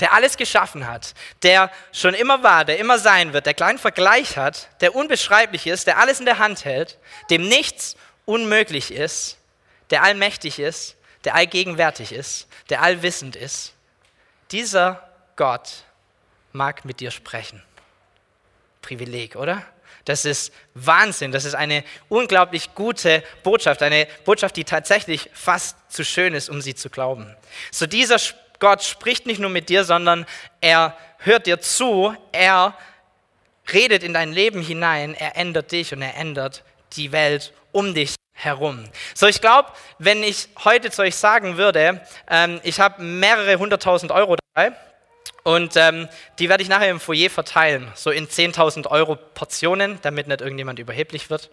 der 0.00 0.12
alles 0.12 0.36
geschaffen 0.36 0.86
hat, 0.88 1.14
der 1.42 1.70
schon 1.92 2.14
immer 2.14 2.42
war, 2.42 2.64
der 2.64 2.78
immer 2.78 2.98
sein 2.98 3.32
wird, 3.32 3.46
der 3.46 3.54
keinen 3.54 3.78
Vergleich 3.78 4.36
hat, 4.36 4.68
der 4.80 4.94
unbeschreiblich 4.94 5.66
ist, 5.66 5.86
der 5.86 5.98
alles 5.98 6.20
in 6.20 6.26
der 6.26 6.38
Hand 6.38 6.64
hält, 6.64 6.98
dem 7.30 7.48
nichts 7.48 7.96
unmöglich 8.24 8.92
ist, 8.92 9.38
der 9.90 10.02
allmächtig 10.02 10.58
ist, 10.58 10.96
der 11.24 11.34
allgegenwärtig 11.34 12.12
ist, 12.12 12.48
der 12.68 12.82
allwissend 12.82 13.36
ist. 13.36 13.74
Dieser 14.50 15.08
Gott 15.36 15.84
mag 16.52 16.84
mit 16.84 17.00
dir 17.00 17.10
sprechen. 17.10 17.62
Privileg, 18.82 19.36
oder? 19.36 19.64
Das 20.04 20.24
ist 20.24 20.52
Wahnsinn. 20.74 21.30
Das 21.30 21.44
ist 21.44 21.54
eine 21.54 21.84
unglaublich 22.08 22.74
gute 22.74 23.22
Botschaft. 23.42 23.82
Eine 23.82 24.08
Botschaft, 24.24 24.56
die 24.56 24.64
tatsächlich 24.64 25.30
fast 25.32 25.76
zu 25.88 26.04
schön 26.04 26.34
ist, 26.34 26.48
um 26.48 26.60
sie 26.60 26.74
zu 26.74 26.90
glauben. 26.90 27.34
So 27.70 27.86
dieser 27.86 28.16
Gott 28.58 28.82
spricht 28.82 29.26
nicht 29.26 29.40
nur 29.40 29.50
mit 29.50 29.68
dir, 29.68 29.84
sondern 29.84 30.26
er 30.60 30.96
hört 31.18 31.46
dir 31.46 31.60
zu. 31.60 32.16
Er 32.32 32.76
redet 33.72 34.02
in 34.02 34.12
dein 34.12 34.32
Leben 34.32 34.62
hinein. 34.62 35.14
Er 35.14 35.36
ändert 35.36 35.72
dich 35.72 35.92
und 35.92 36.02
er 36.02 36.16
ändert 36.16 36.64
die 36.94 37.12
Welt 37.12 37.52
um 37.70 37.94
dich 37.94 38.14
herum. 38.44 38.84
So, 39.14 39.26
ich 39.26 39.40
glaube, 39.40 39.70
wenn 39.98 40.22
ich 40.22 40.48
heute 40.64 40.90
zu 40.90 41.02
euch 41.02 41.16
sagen 41.16 41.56
würde, 41.56 42.00
ähm, 42.28 42.60
ich 42.62 42.80
habe 42.80 43.02
mehrere 43.02 43.58
hunderttausend 43.58 44.12
Euro 44.12 44.36
dabei, 44.54 44.76
und 45.44 45.76
ähm, 45.76 46.08
die 46.38 46.48
werde 46.48 46.62
ich 46.62 46.68
nachher 46.68 46.90
im 46.90 47.00
Foyer 47.00 47.28
verteilen, 47.28 47.90
so 47.94 48.10
in 48.10 48.28
10.000 48.28 48.86
Euro 48.86 49.16
Portionen, 49.16 49.98
damit 50.02 50.28
nicht 50.28 50.40
irgendjemand 50.40 50.78
überheblich 50.78 51.30
wird. 51.30 51.50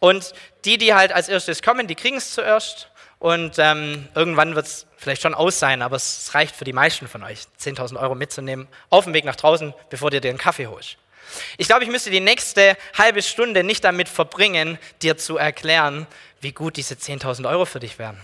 Und 0.00 0.32
die, 0.64 0.78
die 0.78 0.94
halt 0.94 1.12
als 1.12 1.28
erstes 1.28 1.62
kommen, 1.62 1.86
die 1.86 1.94
kriegen 1.94 2.16
es 2.16 2.32
zuerst. 2.32 2.88
Und 3.18 3.56
ähm, 3.58 4.08
irgendwann 4.14 4.54
wird 4.54 4.66
es 4.66 4.86
vielleicht 4.96 5.22
schon 5.22 5.34
aus 5.34 5.58
sein, 5.58 5.82
aber 5.82 5.96
es 5.96 6.34
reicht 6.34 6.54
für 6.54 6.64
die 6.64 6.72
meisten 6.72 7.08
von 7.08 7.22
euch, 7.24 7.40
10.000 7.60 8.00
Euro 8.00 8.14
mitzunehmen, 8.14 8.68
auf 8.90 9.04
dem 9.04 9.12
Weg 9.12 9.24
nach 9.24 9.36
draußen, 9.36 9.74
bevor 9.90 10.10
dir 10.10 10.20
den 10.20 10.38
Kaffee 10.38 10.68
holst. 10.68 10.96
Ich 11.56 11.66
glaube, 11.66 11.84
ich 11.84 11.90
müsste 11.90 12.10
die 12.10 12.20
nächste 12.20 12.76
halbe 12.96 13.22
Stunde 13.22 13.64
nicht 13.64 13.84
damit 13.84 14.08
verbringen, 14.08 14.78
dir 15.02 15.16
zu 15.16 15.36
erklären, 15.36 16.06
wie 16.40 16.52
gut 16.52 16.76
diese 16.76 16.94
10.000 16.94 17.48
Euro 17.48 17.64
für 17.64 17.80
dich 17.80 17.98
wären. 17.98 18.18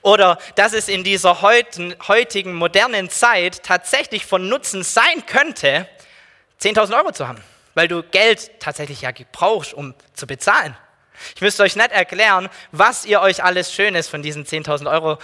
Oder 0.00 0.38
dass 0.54 0.72
es 0.72 0.88
in 0.88 1.04
dieser 1.04 1.42
heutigen 1.42 2.54
modernen 2.54 3.10
Zeit 3.10 3.62
tatsächlich 3.62 4.24
von 4.24 4.48
Nutzen 4.48 4.82
sein 4.82 5.26
könnte, 5.26 5.86
10.000 6.60 6.96
Euro 6.96 7.12
zu 7.12 7.28
haben, 7.28 7.42
weil 7.74 7.88
du 7.88 8.02
Geld 8.02 8.52
tatsächlich 8.60 9.02
ja 9.02 9.10
brauchst, 9.32 9.74
um 9.74 9.94
zu 10.14 10.26
bezahlen. 10.26 10.76
Ich 11.34 11.42
müsste 11.42 11.62
euch 11.62 11.76
nicht 11.76 11.92
erklären, 11.92 12.48
was 12.70 13.04
ihr 13.04 13.20
euch 13.20 13.44
alles 13.44 13.72
Schönes 13.72 14.08
von 14.08 14.22
diesen 14.22 14.44
10.000 14.44 14.90
Euro 14.90 15.18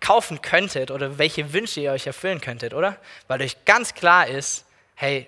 kaufen 0.00 0.42
könntet 0.42 0.90
oder 0.90 1.18
welche 1.18 1.52
Wünsche 1.52 1.80
ihr 1.80 1.92
euch 1.92 2.06
erfüllen 2.06 2.40
könntet, 2.40 2.74
oder? 2.74 2.96
Weil 3.28 3.42
euch 3.42 3.64
ganz 3.64 3.94
klar 3.94 4.26
ist, 4.26 4.64
hey, 4.94 5.26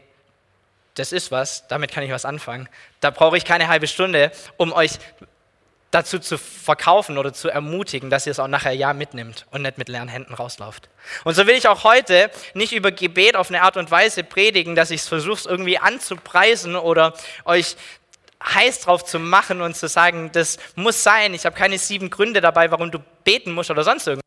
das 0.96 1.12
ist 1.12 1.30
was, 1.30 1.66
damit 1.68 1.92
kann 1.92 2.02
ich 2.02 2.10
was 2.10 2.24
anfangen. 2.24 2.68
Da 3.00 3.10
brauche 3.10 3.36
ich 3.36 3.44
keine 3.44 3.68
halbe 3.68 3.86
Stunde, 3.86 4.32
um 4.56 4.72
euch 4.72 4.92
dazu 5.90 6.18
zu 6.18 6.36
verkaufen 6.36 7.16
oder 7.16 7.32
zu 7.32 7.48
ermutigen, 7.48 8.10
dass 8.10 8.26
ihr 8.26 8.32
es 8.32 8.40
auch 8.40 8.48
nachher 8.48 8.72
ja 8.72 8.92
mitnimmt 8.92 9.46
und 9.50 9.62
nicht 9.62 9.78
mit 9.78 9.88
leeren 9.88 10.08
Händen 10.08 10.34
rauslauft. 10.34 10.88
Und 11.24 11.34
so 11.34 11.46
will 11.46 11.54
ich 11.54 11.68
auch 11.68 11.84
heute 11.84 12.30
nicht 12.54 12.72
über 12.72 12.90
Gebet 12.90 13.36
auf 13.36 13.48
eine 13.48 13.62
Art 13.62 13.76
und 13.76 13.90
Weise 13.90 14.24
predigen, 14.24 14.74
dass 14.74 14.90
ich 14.90 15.02
es 15.02 15.08
versuche, 15.08 15.48
irgendwie 15.48 15.78
anzupreisen 15.78 16.76
oder 16.76 17.14
euch 17.44 17.76
heiß 18.44 18.80
drauf 18.80 19.04
zu 19.04 19.18
machen 19.18 19.62
und 19.62 19.76
zu 19.76 19.88
sagen, 19.88 20.30
das 20.32 20.58
muss 20.74 21.02
sein, 21.02 21.34
ich 21.34 21.46
habe 21.46 21.56
keine 21.56 21.78
sieben 21.78 22.10
Gründe 22.10 22.40
dabei, 22.40 22.70
warum 22.70 22.90
du 22.90 22.98
beten 23.24 23.52
musst 23.52 23.70
oder 23.70 23.84
sonst 23.84 24.06
irgendwas, 24.06 24.25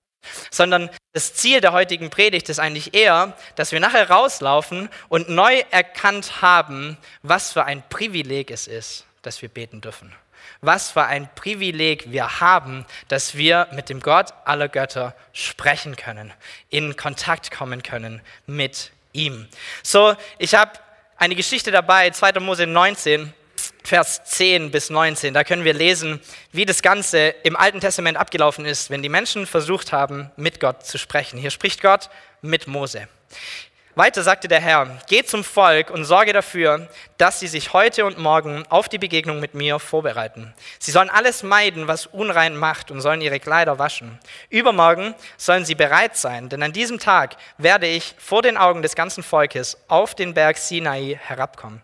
sondern 0.51 0.89
das 1.13 1.33
Ziel 1.33 1.61
der 1.61 1.73
heutigen 1.73 2.09
Predigt 2.09 2.49
ist 2.49 2.59
eigentlich 2.59 2.93
eher, 2.93 3.35
dass 3.55 3.71
wir 3.71 3.79
nachher 3.79 4.09
rauslaufen 4.09 4.89
und 5.07 5.29
neu 5.29 5.63
erkannt 5.71 6.41
haben, 6.41 6.97
was 7.23 7.53
für 7.53 7.65
ein 7.65 7.83
Privileg 7.89 8.51
es 8.51 8.67
ist, 8.67 9.05
dass 9.21 9.41
wir 9.41 9.49
beten 9.49 9.81
dürfen. 9.81 10.13
Was 10.61 10.91
für 10.91 11.03
ein 11.03 11.29
Privileg 11.35 12.11
wir 12.11 12.41
haben, 12.41 12.85
dass 13.07 13.35
wir 13.35 13.67
mit 13.71 13.89
dem 13.89 14.01
Gott 14.01 14.33
aller 14.45 14.67
Götter 14.67 15.15
sprechen 15.31 15.95
können, 15.95 16.33
in 16.69 16.97
Kontakt 16.97 17.51
kommen 17.51 17.81
können 17.81 18.21
mit 18.45 18.91
ihm. 19.13 19.47
So, 19.83 20.15
ich 20.37 20.55
habe 20.55 20.73
eine 21.17 21.35
Geschichte 21.35 21.71
dabei, 21.71 22.09
2. 22.09 22.39
Mose 22.39 22.67
19. 22.67 23.33
Vers 23.83 24.23
10 24.25 24.71
bis 24.71 24.89
19. 24.89 25.33
Da 25.33 25.43
können 25.43 25.63
wir 25.63 25.73
lesen, 25.73 26.19
wie 26.51 26.65
das 26.65 26.81
Ganze 26.81 27.29
im 27.43 27.55
Alten 27.55 27.79
Testament 27.79 28.17
abgelaufen 28.17 28.65
ist, 28.65 28.89
wenn 28.89 29.01
die 29.01 29.09
Menschen 29.09 29.45
versucht 29.45 29.91
haben, 29.91 30.31
mit 30.35 30.59
Gott 30.59 30.85
zu 30.85 30.97
sprechen. 30.97 31.39
Hier 31.39 31.51
spricht 31.51 31.81
Gott 31.81 32.09
mit 32.41 32.67
Mose. 32.67 33.07
Weiter 33.99 34.23
sagte 34.23 34.47
der 34.47 34.61
Herr, 34.61 34.97
geht 35.09 35.27
zum 35.27 35.43
Volk 35.43 35.89
und 35.89 36.05
sorge 36.05 36.31
dafür, 36.31 36.87
dass 37.17 37.41
sie 37.41 37.47
sich 37.47 37.73
heute 37.73 38.05
und 38.05 38.17
morgen 38.17 38.63
auf 38.69 38.87
die 38.87 38.97
Begegnung 38.97 39.41
mit 39.41 39.55
mir 39.55 39.77
vorbereiten. 39.77 40.53
Sie 40.79 40.91
sollen 40.91 41.09
alles 41.09 41.43
meiden, 41.43 41.89
was 41.89 42.05
unrein 42.05 42.55
macht 42.55 42.91
und 42.91 43.01
sollen 43.01 43.19
ihre 43.19 43.41
Kleider 43.41 43.77
waschen. 43.77 44.17
Übermorgen 44.49 45.15
sollen 45.35 45.65
sie 45.65 45.75
bereit 45.75 46.15
sein, 46.15 46.47
denn 46.47 46.63
an 46.63 46.71
diesem 46.71 46.97
Tag 46.97 47.35
werde 47.57 47.87
ich 47.87 48.15
vor 48.19 48.41
den 48.41 48.55
Augen 48.55 48.83
des 48.83 48.95
ganzen 48.95 49.21
Volkes 49.21 49.77
auf 49.89 50.15
den 50.15 50.33
Berg 50.33 50.57
Sinai 50.57 51.19
herabkommen. 51.21 51.81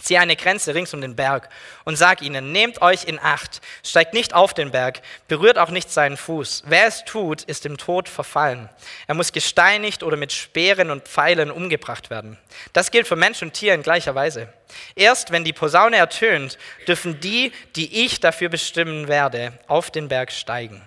Zieh 0.00 0.16
eine 0.16 0.36
Grenze 0.36 0.74
rings 0.74 0.94
um 0.94 1.00
den 1.00 1.16
Berg 1.16 1.48
und 1.84 1.96
sag 1.96 2.22
ihnen, 2.22 2.52
nehmt 2.52 2.80
euch 2.82 3.04
in 3.04 3.18
Acht, 3.18 3.60
steigt 3.84 4.14
nicht 4.14 4.32
auf 4.32 4.54
den 4.54 4.70
Berg, 4.70 5.02
berührt 5.26 5.58
auch 5.58 5.70
nicht 5.70 5.90
seinen 5.90 6.16
Fuß. 6.16 6.62
Wer 6.66 6.86
es 6.86 7.04
tut, 7.04 7.42
ist 7.42 7.64
dem 7.64 7.76
Tod 7.76 8.08
verfallen. 8.08 8.68
Er 9.08 9.14
muss 9.14 9.32
gesteinigt 9.32 10.02
oder 10.04 10.16
mit 10.16 10.32
Speeren 10.32 10.90
und 10.90 11.08
Pfeilen 11.08 11.50
umgebracht 11.50 12.10
werden. 12.10 12.38
Das 12.72 12.90
gilt 12.90 13.08
für 13.08 13.16
Mensch 13.16 13.42
und 13.42 13.54
Tier 13.54 13.74
in 13.74 13.82
gleicher 13.82 14.14
Weise. 14.14 14.52
Erst 14.94 15.32
wenn 15.32 15.44
die 15.44 15.52
Posaune 15.52 15.96
ertönt, 15.96 16.58
dürfen 16.86 17.20
die, 17.20 17.52
die 17.74 18.04
ich 18.04 18.20
dafür 18.20 18.48
bestimmen 18.48 19.08
werde, 19.08 19.52
auf 19.66 19.90
den 19.90 20.08
Berg 20.08 20.30
steigen. 20.30 20.86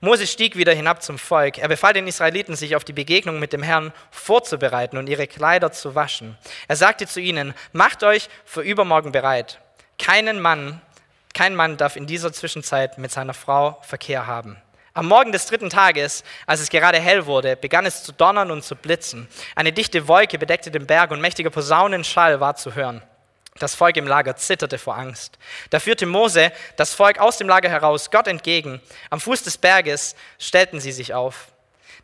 Mose 0.00 0.26
stieg 0.26 0.56
wieder 0.56 0.72
hinab 0.72 1.02
zum 1.02 1.18
Volk. 1.18 1.58
Er 1.58 1.68
befahl 1.68 1.92
den 1.92 2.06
Israeliten, 2.06 2.56
sich 2.56 2.76
auf 2.76 2.84
die 2.84 2.92
Begegnung 2.92 3.38
mit 3.38 3.52
dem 3.52 3.62
Herrn 3.62 3.92
vorzubereiten 4.10 4.98
und 4.98 5.08
ihre 5.08 5.26
Kleider 5.26 5.72
zu 5.72 5.94
waschen. 5.94 6.36
Er 6.68 6.76
sagte 6.76 7.06
zu 7.06 7.20
ihnen, 7.20 7.54
macht 7.72 8.02
euch 8.02 8.28
für 8.44 8.62
übermorgen 8.62 9.12
bereit. 9.12 9.60
Keinen 9.98 10.40
Mann, 10.40 10.80
kein 11.34 11.54
Mann 11.54 11.76
darf 11.76 11.96
in 11.96 12.06
dieser 12.06 12.32
Zwischenzeit 12.32 12.98
mit 12.98 13.10
seiner 13.10 13.34
Frau 13.34 13.78
Verkehr 13.82 14.26
haben. 14.26 14.56
Am 14.96 15.08
Morgen 15.08 15.32
des 15.32 15.46
dritten 15.46 15.70
Tages, 15.70 16.22
als 16.46 16.60
es 16.60 16.70
gerade 16.70 17.00
hell 17.00 17.26
wurde, 17.26 17.56
begann 17.56 17.84
es 17.84 18.04
zu 18.04 18.12
donnern 18.12 18.52
und 18.52 18.62
zu 18.62 18.76
blitzen. 18.76 19.26
Eine 19.56 19.72
dichte 19.72 20.06
Wolke 20.06 20.38
bedeckte 20.38 20.70
den 20.70 20.86
Berg 20.86 21.10
und 21.10 21.20
mächtiger 21.20 21.50
Posaunenschall 21.50 22.38
war 22.38 22.54
zu 22.54 22.76
hören. 22.76 23.02
Das 23.60 23.76
Volk 23.76 23.96
im 23.96 24.08
Lager 24.08 24.34
zitterte 24.34 24.78
vor 24.78 24.96
Angst. 24.96 25.38
Da 25.70 25.78
führte 25.78 26.06
Mose 26.06 26.50
das 26.76 26.92
Volk 26.92 27.20
aus 27.20 27.38
dem 27.38 27.48
Lager 27.48 27.68
heraus, 27.68 28.10
Gott 28.10 28.26
entgegen. 28.26 28.80
Am 29.10 29.20
Fuß 29.20 29.44
des 29.44 29.58
Berges 29.58 30.16
stellten 30.40 30.80
sie 30.80 30.90
sich 30.90 31.14
auf. 31.14 31.52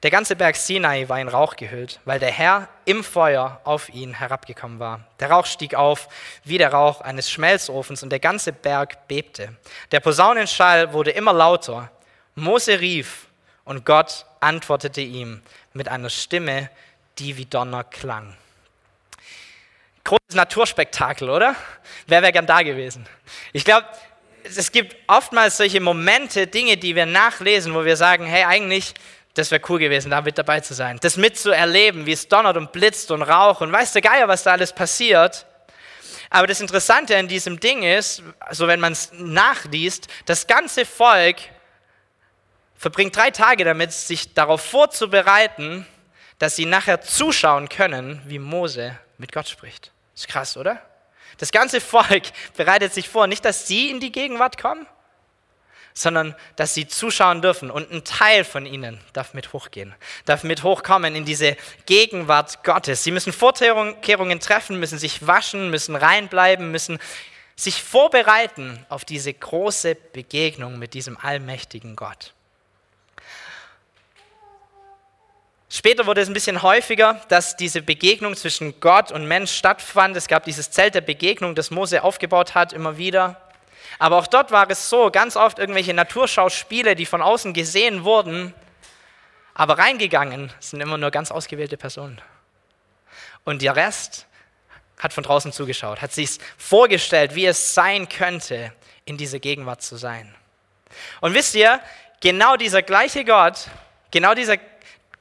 Der 0.04 0.12
ganze 0.12 0.36
Berg 0.36 0.54
Sinai 0.54 1.08
war 1.08 1.20
in 1.20 1.26
Rauch 1.26 1.56
gehüllt, 1.56 1.98
weil 2.04 2.20
der 2.20 2.30
Herr 2.30 2.68
im 2.84 3.02
Feuer 3.02 3.60
auf 3.64 3.88
ihn 3.88 4.14
herabgekommen 4.14 4.78
war. 4.78 5.00
Der 5.18 5.32
Rauch 5.32 5.44
stieg 5.44 5.74
auf 5.74 6.08
wie 6.44 6.56
der 6.56 6.72
Rauch 6.72 7.00
eines 7.00 7.28
Schmelzofens 7.28 8.04
und 8.04 8.10
der 8.10 8.20
ganze 8.20 8.52
Berg 8.52 9.08
bebte. 9.08 9.56
Der 9.90 9.98
Posaunenschall 9.98 10.92
wurde 10.92 11.10
immer 11.10 11.32
lauter. 11.32 11.90
Mose 12.36 12.78
rief 12.78 13.26
und 13.64 13.84
Gott 13.84 14.24
antwortete 14.38 15.00
ihm 15.00 15.42
mit 15.72 15.88
einer 15.88 16.10
Stimme, 16.10 16.70
die 17.18 17.36
wie 17.36 17.46
Donner 17.46 17.82
klang. 17.82 18.36
Großes 20.04 20.34
Naturspektakel, 20.34 21.28
oder? 21.28 21.54
Wer 22.06 22.22
wäre 22.22 22.32
gern 22.32 22.46
da 22.46 22.62
gewesen? 22.62 23.06
Ich 23.52 23.64
glaube, 23.64 23.86
es 24.44 24.72
gibt 24.72 24.96
oftmals 25.06 25.58
solche 25.58 25.80
Momente, 25.80 26.46
Dinge, 26.46 26.76
die 26.76 26.94
wir 26.94 27.06
nachlesen, 27.06 27.74
wo 27.74 27.84
wir 27.84 27.96
sagen, 27.96 28.26
hey, 28.26 28.44
eigentlich, 28.44 28.94
das 29.34 29.50
wäre 29.50 29.62
cool 29.68 29.78
gewesen, 29.78 30.10
da 30.10 30.20
mit 30.22 30.38
dabei 30.38 30.60
zu 30.60 30.74
sein. 30.74 30.98
Das 31.00 31.16
mitzuerleben, 31.16 32.06
wie 32.06 32.12
es 32.12 32.28
donnert 32.28 32.56
und 32.56 32.72
blitzt 32.72 33.10
und 33.10 33.22
raucht 33.22 33.60
und 33.60 33.72
weiß 33.72 33.92
der 33.92 34.02
Geier, 34.02 34.28
was 34.28 34.42
da 34.42 34.52
alles 34.52 34.72
passiert. 34.72 35.46
Aber 36.30 36.46
das 36.46 36.60
Interessante 36.60 37.16
an 37.16 37.28
diesem 37.28 37.60
Ding 37.60 37.82
ist, 37.82 38.22
so 38.50 38.66
wenn 38.66 38.80
man 38.80 38.92
es 38.92 39.10
nachliest, 39.12 40.08
das 40.26 40.46
ganze 40.46 40.84
Volk 40.86 41.36
verbringt 42.76 43.14
drei 43.14 43.30
Tage 43.30 43.64
damit, 43.64 43.92
sich 43.92 44.32
darauf 44.32 44.62
vorzubereiten, 44.62 45.86
dass 46.38 46.56
sie 46.56 46.64
nachher 46.64 47.02
zuschauen 47.02 47.68
können, 47.68 48.22
wie 48.24 48.38
Mose 48.38 48.98
mit 49.20 49.32
Gott 49.32 49.48
spricht. 49.48 49.92
Ist 50.14 50.28
krass, 50.28 50.56
oder? 50.56 50.82
Das 51.38 51.52
ganze 51.52 51.80
Volk 51.80 52.24
bereitet 52.56 52.92
sich 52.92 53.08
vor, 53.08 53.26
nicht, 53.26 53.44
dass 53.44 53.68
sie 53.68 53.90
in 53.90 54.00
die 54.00 54.10
Gegenwart 54.10 54.60
kommen, 54.60 54.86
sondern 55.94 56.34
dass 56.56 56.74
sie 56.74 56.88
zuschauen 56.88 57.42
dürfen 57.42 57.70
und 57.70 57.90
ein 57.92 58.04
Teil 58.04 58.44
von 58.44 58.66
ihnen 58.66 59.00
darf 59.12 59.34
mit 59.34 59.52
hochgehen, 59.52 59.94
darf 60.24 60.42
mit 60.42 60.62
hochkommen 60.62 61.14
in 61.14 61.24
diese 61.24 61.56
Gegenwart 61.86 62.64
Gottes. 62.64 63.04
Sie 63.04 63.10
müssen 63.10 63.32
Vorkehrungen 63.32 64.40
treffen, 64.40 64.80
müssen 64.80 64.98
sich 64.98 65.26
waschen, 65.26 65.70
müssen 65.70 65.96
reinbleiben, 65.96 66.70
müssen 66.70 66.98
sich 67.56 67.82
vorbereiten 67.82 68.84
auf 68.88 69.04
diese 69.04 69.32
große 69.32 69.94
Begegnung 69.94 70.78
mit 70.78 70.94
diesem 70.94 71.18
allmächtigen 71.18 71.94
Gott. 71.94 72.32
Später 75.72 76.04
wurde 76.06 76.20
es 76.20 76.28
ein 76.28 76.34
bisschen 76.34 76.62
häufiger, 76.62 77.20
dass 77.28 77.56
diese 77.56 77.80
Begegnung 77.80 78.34
zwischen 78.34 78.80
Gott 78.80 79.12
und 79.12 79.26
Mensch 79.26 79.52
stattfand. 79.52 80.16
Es 80.16 80.26
gab 80.26 80.42
dieses 80.44 80.72
Zelt 80.72 80.96
der 80.96 81.00
Begegnung, 81.00 81.54
das 81.54 81.70
Mose 81.70 82.02
aufgebaut 82.02 82.56
hat, 82.56 82.72
immer 82.72 82.98
wieder. 82.98 83.40
Aber 84.00 84.16
auch 84.16 84.26
dort 84.26 84.50
war 84.50 84.68
es 84.68 84.90
so, 84.90 85.10
ganz 85.12 85.36
oft 85.36 85.60
irgendwelche 85.60 85.94
Naturschauspiele, 85.94 86.96
die 86.96 87.06
von 87.06 87.22
außen 87.22 87.54
gesehen 87.54 88.02
wurden, 88.02 88.52
aber 89.54 89.78
reingegangen 89.78 90.52
sind 90.58 90.80
immer 90.80 90.98
nur 90.98 91.12
ganz 91.12 91.30
ausgewählte 91.30 91.76
Personen. 91.76 92.20
Und 93.44 93.62
der 93.62 93.76
Rest 93.76 94.26
hat 94.98 95.12
von 95.12 95.22
draußen 95.22 95.52
zugeschaut, 95.52 96.02
hat 96.02 96.12
sich 96.12 96.38
vorgestellt, 96.58 97.36
wie 97.36 97.46
es 97.46 97.74
sein 97.74 98.08
könnte, 98.08 98.72
in 99.04 99.16
dieser 99.16 99.38
Gegenwart 99.38 99.82
zu 99.82 99.96
sein. 99.96 100.34
Und 101.20 101.34
wisst 101.34 101.54
ihr, 101.54 101.80
genau 102.20 102.56
dieser 102.56 102.82
gleiche 102.82 103.24
Gott, 103.24 103.68
genau 104.10 104.34
dieser 104.34 104.56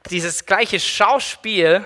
dieses 0.08 0.46
gleiche 0.46 0.80
Schauspiel 0.80 1.84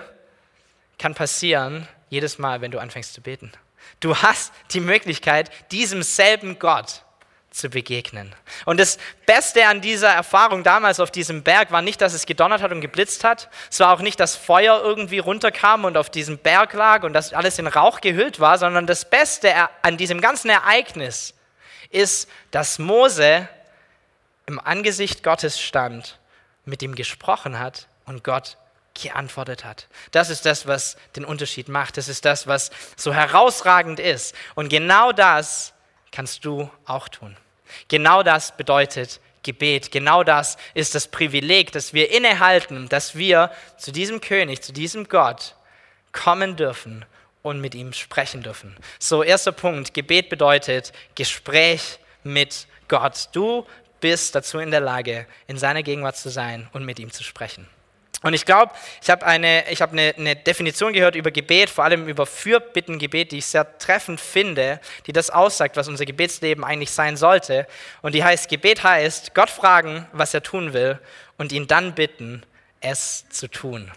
kann 0.99 1.15
passieren 1.15 1.89
jedes 2.11 2.39
Mal, 2.39 2.61
wenn 2.61 2.71
du 2.71 2.79
anfängst 2.79 3.13
zu 3.15 3.21
beten. 3.21 3.53
Du 4.01 4.17
hast 4.17 4.53
die 4.71 4.81
Möglichkeit, 4.81 5.51
diesem 5.73 6.03
selben 6.03 6.59
Gott 6.59 7.03
zu 7.51 7.69
begegnen. 7.69 8.35
Und 8.65 8.81
das 8.81 8.99
Beste 9.27 9.67
an 9.67 9.81
dieser 9.81 10.09
Erfahrung 10.09 10.65
damals 10.65 10.99
auf 10.99 11.11
diesem 11.11 11.43
Berg 11.43 11.71
war 11.71 11.83
nicht, 11.83 12.01
dass 12.01 12.13
es 12.13 12.27
gedonnert 12.27 12.63
hat 12.63 12.73
und 12.73 12.81
geblitzt 12.81 13.23
hat. 13.23 13.49
Es 13.71 13.79
war 13.79 13.95
auch 13.95 14.01
nicht, 14.01 14.19
dass 14.19 14.35
Feuer 14.35 14.81
irgendwie 14.83 15.19
runterkam 15.19 15.85
und 15.85 15.97
auf 15.97 16.11
diesem 16.11 16.39
Berg 16.39 16.73
lag 16.73 17.05
und 17.05 17.13
dass 17.13 17.33
alles 17.33 17.59
in 17.59 17.69
Rauch 17.69 18.01
gehüllt 18.01 18.41
war, 18.41 18.59
sondern 18.59 18.87
das 18.87 19.09
Beste 19.09 19.53
an 19.83 19.97
diesem 19.97 20.21
ganzen 20.21 20.51
Ereignis 20.51 21.35
ist, 21.91 22.29
dass 22.51 22.81
Mose 22.81 23.49
im 24.47 24.59
Angesicht 24.59 25.23
Gottes 25.23 25.61
stand, 25.61 26.19
mit 26.65 26.83
ihm 26.83 26.95
gesprochen 26.95 27.59
hat 27.59 27.87
und 28.07 28.25
Gott 28.25 28.57
geantwortet 29.01 29.65
hat. 29.65 29.89
Das 30.13 30.31
ist 30.31 30.47
das, 30.47 30.67
was 30.67 30.97
den 31.17 31.25
Unterschied 31.25 31.69
macht. 31.69 31.97
Das 31.97 32.09
ist 32.09 32.25
das, 32.25 32.47
was 32.47 32.71
so 32.97 33.13
herausragend 33.13 33.99
ist. 33.99 34.35
Und 34.55 34.69
genau 34.69 35.13
das 35.13 35.75
kannst 36.13 36.45
du 36.45 36.71
auch 36.87 37.09
tun. 37.09 37.37
Genau 37.89 38.23
das 38.23 38.57
bedeutet 38.57 39.21
Gebet. 39.43 39.91
Genau 39.91 40.23
das 40.25 40.57
ist 40.75 40.95
das 40.95 41.09
Privileg, 41.09 41.73
das 41.73 41.93
wir 41.93 42.11
innehalten, 42.11 42.89
dass 42.89 43.17
wir 43.17 43.51
zu 43.77 43.93
diesem 43.93 44.21
König, 44.21 44.63
zu 44.63 44.73
diesem 44.73 45.09
Gott 45.09 45.57
kommen 46.13 46.57
dürfen 46.57 47.05
und 47.43 47.61
mit 47.61 47.75
ihm 47.75 47.93
sprechen 47.93 48.43
dürfen. 48.43 48.77
So, 48.99 49.23
erster 49.23 49.53
Punkt. 49.53 49.93
Gebet 49.93 50.31
bedeutet 50.31 50.93
Gespräch 51.15 51.99
mit 52.23 52.67
Gott. 52.89 53.29
Du 53.33 53.67
bist 54.01 54.35
dazu 54.35 54.59
in 54.59 54.71
der 54.71 54.81
Lage, 54.81 55.27
in 55.47 55.59
seiner 55.59 55.83
Gegenwart 55.83 56.17
zu 56.17 56.31
sein 56.31 56.69
und 56.73 56.85
mit 56.85 56.99
ihm 56.99 57.13
zu 57.13 57.23
sprechen. 57.23 57.69
Und 58.25 58.33
ich 58.33 58.47
glaube, 58.47 58.73
ich 59.03 59.11
habe 59.11 59.27
eine, 59.27 59.71
ich 59.71 59.83
hab 59.83 59.93
eine, 59.93 60.15
eine 60.17 60.35
Definition 60.35 60.95
gehört 60.95 61.15
über 61.15 61.31
Gebet, 61.31 61.69
vor 61.69 61.85
allem 61.85 62.09
über 62.09 62.25
Fürbittengebet, 62.25 63.33
die 63.33 63.39
ich 63.39 63.47
sehr 63.47 63.77
treffend 63.77 64.19
finde, 64.19 64.81
die 65.07 65.13
das 65.13 65.29
aussagt, 65.29 65.77
was 65.77 65.89
unser 65.89 66.07
Gebetsleben 66.07 66.65
eigentlich 66.65 66.91
sein 66.91 67.19
sollte. 67.19 67.67
Und 68.01 68.15
die 68.15 68.25
heißt, 68.25 68.49
Gebet 68.49 68.83
heißt, 68.83 69.35
Gott 69.35 69.51
fragen, 69.51 70.09
was 70.13 70.33
er 70.33 70.43
tun 70.43 70.73
will 70.73 70.99
und 71.37 71.53
ihn 71.53 71.67
dann 71.67 71.95
bitten, 71.95 72.43
es 72.81 73.29
zu 73.29 73.47
tun. 73.47 73.93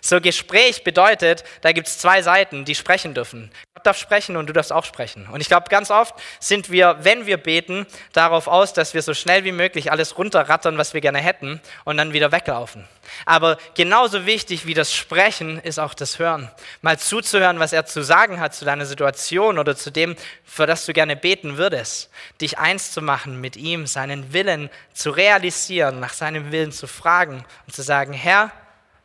So 0.00 0.20
Gespräch 0.20 0.84
bedeutet, 0.84 1.44
da 1.60 1.72
gibt 1.72 1.88
es 1.88 1.98
zwei 1.98 2.22
Seiten, 2.22 2.64
die 2.64 2.74
sprechen 2.74 3.14
dürfen. 3.14 3.50
Gott 3.74 3.86
darf 3.86 3.98
sprechen 3.98 4.36
und 4.36 4.46
du 4.46 4.52
darfst 4.52 4.72
auch 4.72 4.84
sprechen. 4.84 5.26
Und 5.26 5.40
ich 5.40 5.48
glaube, 5.48 5.68
ganz 5.68 5.90
oft 5.90 6.14
sind 6.38 6.70
wir, 6.70 6.98
wenn 7.00 7.26
wir 7.26 7.36
beten, 7.36 7.86
darauf 8.12 8.46
aus, 8.46 8.72
dass 8.72 8.94
wir 8.94 9.02
so 9.02 9.12
schnell 9.12 9.44
wie 9.44 9.52
möglich 9.52 9.90
alles 9.90 10.18
runterrattern, 10.18 10.78
was 10.78 10.94
wir 10.94 11.00
gerne 11.00 11.18
hätten 11.18 11.60
und 11.84 11.96
dann 11.96 12.12
wieder 12.12 12.30
weglaufen. 12.30 12.86
Aber 13.26 13.58
genauso 13.74 14.24
wichtig 14.24 14.66
wie 14.66 14.74
das 14.74 14.94
Sprechen 14.94 15.58
ist 15.58 15.80
auch 15.80 15.94
das 15.94 16.18
Hören. 16.18 16.50
Mal 16.80 16.98
zuzuhören, 16.98 17.58
was 17.58 17.72
er 17.72 17.84
zu 17.84 18.02
sagen 18.02 18.38
hat 18.38 18.54
zu 18.54 18.64
deiner 18.64 18.86
Situation 18.86 19.58
oder 19.58 19.74
zu 19.74 19.90
dem, 19.90 20.14
für 20.44 20.66
das 20.66 20.86
du 20.86 20.92
gerne 20.92 21.16
beten 21.16 21.56
würdest. 21.56 22.10
Dich 22.40 22.58
eins 22.58 22.92
zu 22.92 23.02
machen 23.02 23.40
mit 23.40 23.56
ihm, 23.56 23.86
seinen 23.86 24.32
Willen 24.32 24.70
zu 24.92 25.10
realisieren, 25.10 25.98
nach 25.98 26.12
seinem 26.12 26.52
Willen 26.52 26.72
zu 26.72 26.86
fragen 26.86 27.44
und 27.66 27.74
zu 27.74 27.82
sagen, 27.82 28.12
Herr, 28.12 28.52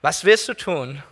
was 0.07 0.23
willst 0.23 0.47
du 0.47 0.53
tun? 0.53 1.03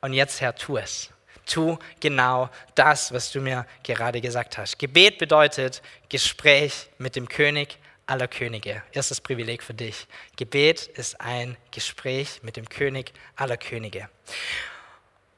Und 0.00 0.12
jetzt, 0.12 0.40
Herr, 0.40 0.54
tu 0.54 0.76
es. 0.76 1.10
Tu 1.44 1.76
genau 1.98 2.50
das, 2.76 3.12
was 3.12 3.32
du 3.32 3.40
mir 3.40 3.66
gerade 3.82 4.20
gesagt 4.20 4.58
hast. 4.58 4.78
Gebet 4.78 5.18
bedeutet 5.18 5.82
Gespräch 6.08 6.88
mit 6.98 7.16
dem 7.16 7.28
König 7.28 7.78
aller 8.06 8.28
Könige. 8.28 8.84
Erstes 8.92 9.20
Privileg 9.20 9.60
für 9.60 9.74
dich. 9.74 10.06
Gebet 10.36 10.86
ist 10.86 11.20
ein 11.20 11.56
Gespräch 11.72 12.38
mit 12.44 12.56
dem 12.56 12.68
König 12.68 13.12
aller 13.34 13.56
Könige. 13.56 14.08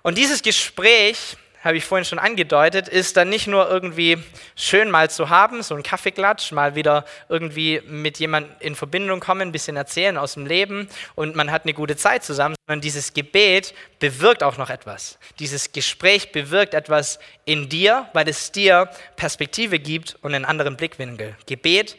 Und 0.03 0.19
dieses 0.19 0.43
Gespräch 0.43 1.39
habe 1.65 1.79
ich 1.79 1.85
vorhin 1.85 2.05
schon 2.05 2.19
angedeutet, 2.19 2.89
ist 2.89 3.17
dann 3.17 3.31
nicht 3.31 3.47
nur 3.47 3.69
irgendwie 3.69 4.19
schön 4.55 4.91
mal 4.91 5.11
zu 5.11 5.31
haben, 5.31 5.63
so 5.63 5.75
ein 5.75 5.83
Kaffeeklatsch, 5.83 6.53
mal 6.53 6.75
wieder 6.75 7.05
irgendwie 7.29 7.81
mit 7.87 8.19
jemandem 8.19 8.53
in 8.61 8.75
Verbindung 8.75 9.21
kommen, 9.21 9.41
ein 9.43 9.53
bisschen 9.53 9.77
erzählen 9.77 10.19
aus 10.19 10.35
dem 10.35 10.47
Leben 10.47 10.89
und 11.15 11.35
man 11.35 11.51
hat 11.51 11.65
eine 11.65 11.73
gute 11.73 11.97
Zeit 11.97 12.23
zusammen, 12.23 12.55
sondern 12.67 12.83
dieses 12.83 13.15
Gebet 13.15 13.75
bewirkt 13.99 14.43
auch 14.43 14.59
noch 14.59 14.71
etwas. 14.71 15.19
Dieses 15.39 15.73
Gespräch 15.73 16.33
bewirkt 16.33 16.75
etwas 16.75 17.19
in 17.47 17.69
dir, 17.69 18.09
weil 18.13 18.29
es 18.29 18.53
dir 18.53 18.91
Perspektive 19.17 19.79
gibt 19.79 20.17
und 20.21 20.35
einen 20.35 20.45
anderen 20.45 20.77
Blickwinkel. 20.77 21.35
Gebet 21.47 21.97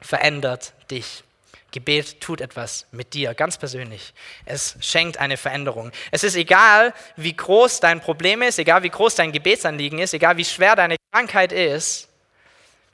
verändert 0.00 0.74
dich. 0.90 1.24
Gebet 1.70 2.20
tut 2.20 2.40
etwas 2.40 2.86
mit 2.92 3.12
dir, 3.12 3.34
ganz 3.34 3.58
persönlich. 3.58 4.14
Es 4.46 4.76
schenkt 4.80 5.18
eine 5.18 5.36
Veränderung. 5.36 5.92
Es 6.10 6.24
ist 6.24 6.34
egal, 6.34 6.94
wie 7.16 7.36
groß 7.36 7.80
dein 7.80 8.00
Problem 8.00 8.40
ist, 8.40 8.58
egal 8.58 8.82
wie 8.82 8.88
groß 8.88 9.16
dein 9.16 9.32
Gebetsanliegen 9.32 9.98
ist, 9.98 10.14
egal 10.14 10.38
wie 10.38 10.46
schwer 10.46 10.76
deine 10.76 10.96
Krankheit 11.12 11.52
ist, 11.52 12.08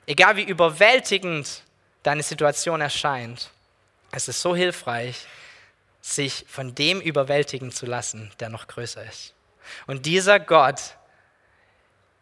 egal 0.05 0.35
wie 0.35 0.43
überwältigend 0.43 1.63
deine 2.03 2.23
Situation 2.23 2.81
erscheint. 2.81 3.49
Es 4.11 4.27
ist 4.27 4.41
so 4.41 4.55
hilfreich, 4.55 5.25
sich 6.01 6.45
von 6.47 6.75
dem 6.75 7.01
überwältigen 7.01 7.71
zu 7.71 7.85
lassen, 7.85 8.31
der 8.39 8.49
noch 8.49 8.67
größer 8.67 9.03
ist. 9.03 9.33
Und 9.87 10.05
dieser 10.05 10.39
Gott 10.39 10.95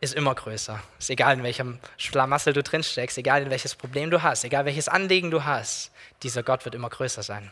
ist 0.03 0.13
immer 0.13 0.36
größer. 0.36 0.83
Ist 1.00 1.10
egal, 1.10 1.36
in 1.36 1.43
welchem 1.43 1.79
Schlamassel 1.98 2.53
du 2.53 2.62
drin 2.62 2.83
steckst, 2.83 3.17
egal 3.17 3.43
in 3.43 3.50
welches 3.50 3.74
Problem 3.74 4.12
du 4.12 4.22
hast, 4.22 4.43
egal 4.43 4.65
welches 4.65 4.88
Anliegen 4.88 5.31
du 5.31 5.45
hast, 5.45 5.91
dieser 6.22 6.43
Gott 6.43 6.65
wird 6.65 6.75
immer 6.75 6.89
größer 6.89 7.24
sein. 7.24 7.51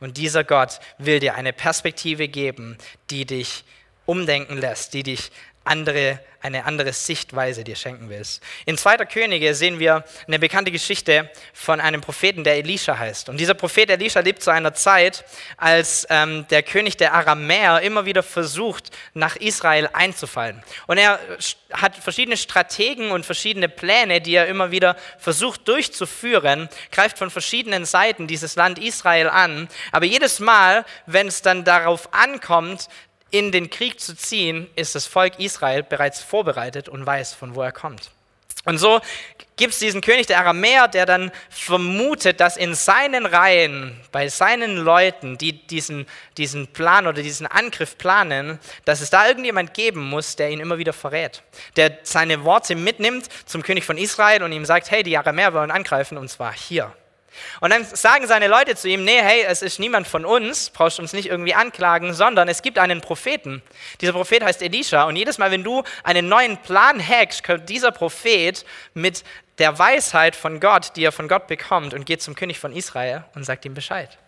Und 0.00 0.16
dieser 0.16 0.42
Gott 0.42 0.80
will 0.98 1.20
dir 1.20 1.34
eine 1.34 1.52
Perspektive 1.52 2.28
geben, 2.28 2.78
die 3.10 3.26
dich 3.26 3.64
umdenken 4.06 4.56
lässt, 4.56 4.94
die 4.94 5.02
dich 5.02 5.30
andere, 5.64 6.20
eine 6.40 6.64
andere 6.64 6.92
Sichtweise 6.92 7.62
dir 7.62 7.76
schenken 7.76 8.08
willst. 8.08 8.42
In 8.66 8.76
2. 8.76 8.98
Könige 9.06 9.54
sehen 9.54 9.78
wir 9.78 10.04
eine 10.26 10.38
bekannte 10.38 10.72
Geschichte 10.72 11.30
von 11.52 11.80
einem 11.80 12.00
Propheten, 12.00 12.42
der 12.42 12.56
Elisha 12.56 12.98
heißt. 12.98 13.28
Und 13.28 13.38
dieser 13.38 13.54
Prophet 13.54 13.90
Elisha 13.90 14.20
lebt 14.20 14.42
zu 14.42 14.50
einer 14.50 14.74
Zeit, 14.74 15.24
als 15.56 16.06
ähm, 16.10 16.46
der 16.48 16.62
König 16.62 16.96
der 16.96 17.14
Aramäer 17.14 17.80
immer 17.82 18.04
wieder 18.04 18.22
versucht, 18.22 18.90
nach 19.14 19.36
Israel 19.36 19.88
einzufallen. 19.92 20.62
Und 20.86 20.98
er 20.98 21.20
hat 21.72 21.96
verschiedene 21.96 22.36
Strategen 22.36 23.12
und 23.12 23.24
verschiedene 23.24 23.68
Pläne, 23.68 24.20
die 24.20 24.34
er 24.34 24.46
immer 24.46 24.70
wieder 24.70 24.96
versucht 25.18 25.68
durchzuführen, 25.68 26.68
greift 26.90 27.18
von 27.18 27.30
verschiedenen 27.30 27.84
Seiten 27.84 28.26
dieses 28.26 28.56
Land 28.56 28.78
Israel 28.78 29.28
an. 29.28 29.68
Aber 29.92 30.06
jedes 30.06 30.40
Mal, 30.40 30.84
wenn 31.06 31.28
es 31.28 31.42
dann 31.42 31.64
darauf 31.64 32.12
ankommt, 32.12 32.88
in 33.32 33.50
den 33.50 33.70
Krieg 33.70 33.98
zu 33.98 34.14
ziehen, 34.14 34.70
ist 34.76 34.94
das 34.94 35.06
Volk 35.06 35.40
Israel 35.40 35.82
bereits 35.82 36.22
vorbereitet 36.22 36.88
und 36.88 37.04
weiß, 37.04 37.34
von 37.34 37.56
wo 37.56 37.62
er 37.62 37.72
kommt. 37.72 38.10
Und 38.64 38.78
so 38.78 39.00
gibt 39.56 39.72
es 39.72 39.80
diesen 39.80 40.00
König 40.00 40.26
der 40.28 40.38
Aramäer, 40.38 40.86
der 40.86 41.04
dann 41.04 41.32
vermutet, 41.50 42.38
dass 42.38 42.56
in 42.56 42.74
seinen 42.74 43.26
Reihen, 43.26 43.98
bei 44.12 44.28
seinen 44.28 44.76
Leuten, 44.76 45.36
die 45.36 45.66
diesen, 45.66 46.06
diesen 46.36 46.68
Plan 46.68 47.08
oder 47.08 47.22
diesen 47.22 47.48
Angriff 47.48 47.98
planen, 47.98 48.60
dass 48.84 49.00
es 49.00 49.10
da 49.10 49.26
irgendjemand 49.26 49.74
geben 49.74 50.08
muss, 50.08 50.36
der 50.36 50.50
ihn 50.50 50.60
immer 50.60 50.78
wieder 50.78 50.92
verrät. 50.92 51.42
Der 51.74 51.98
seine 52.04 52.44
Worte 52.44 52.76
mitnimmt 52.76 53.28
zum 53.46 53.64
König 53.64 53.84
von 53.84 53.98
Israel 53.98 54.44
und 54.44 54.52
ihm 54.52 54.64
sagt, 54.64 54.92
hey, 54.92 55.02
die 55.02 55.18
Aramäer 55.18 55.54
wollen 55.54 55.72
angreifen 55.72 56.16
und 56.16 56.28
zwar 56.28 56.52
hier. 56.52 56.92
Und 57.60 57.70
dann 57.70 57.84
sagen 57.84 58.26
seine 58.26 58.48
Leute 58.48 58.76
zu 58.76 58.88
ihm, 58.88 59.04
nee, 59.04 59.20
hey, 59.20 59.44
es 59.46 59.62
ist 59.62 59.78
niemand 59.78 60.06
von 60.06 60.24
uns, 60.24 60.70
brauchst 60.70 60.98
uns 60.98 61.12
nicht 61.12 61.28
irgendwie 61.28 61.54
anklagen, 61.54 62.12
sondern 62.12 62.48
es 62.48 62.62
gibt 62.62 62.78
einen 62.78 63.00
Propheten. 63.00 63.62
Dieser 64.00 64.12
Prophet 64.12 64.42
heißt 64.42 64.62
Elisha 64.62 65.04
und 65.04 65.16
jedes 65.16 65.38
Mal, 65.38 65.50
wenn 65.50 65.64
du 65.64 65.82
einen 66.04 66.28
neuen 66.28 66.58
Plan 66.58 67.00
hackst, 67.00 67.44
kommt 67.44 67.68
dieser 67.68 67.90
Prophet 67.90 68.64
mit 68.94 69.24
der 69.58 69.78
Weisheit 69.78 70.34
von 70.36 70.60
Gott, 70.60 70.92
die 70.96 71.04
er 71.04 71.12
von 71.12 71.28
Gott 71.28 71.46
bekommt 71.46 71.94
und 71.94 72.06
geht 72.06 72.22
zum 72.22 72.34
König 72.34 72.58
von 72.58 72.72
Israel 72.72 73.24
und 73.34 73.44
sagt 73.44 73.64
ihm 73.64 73.74
Bescheid. 73.74 74.18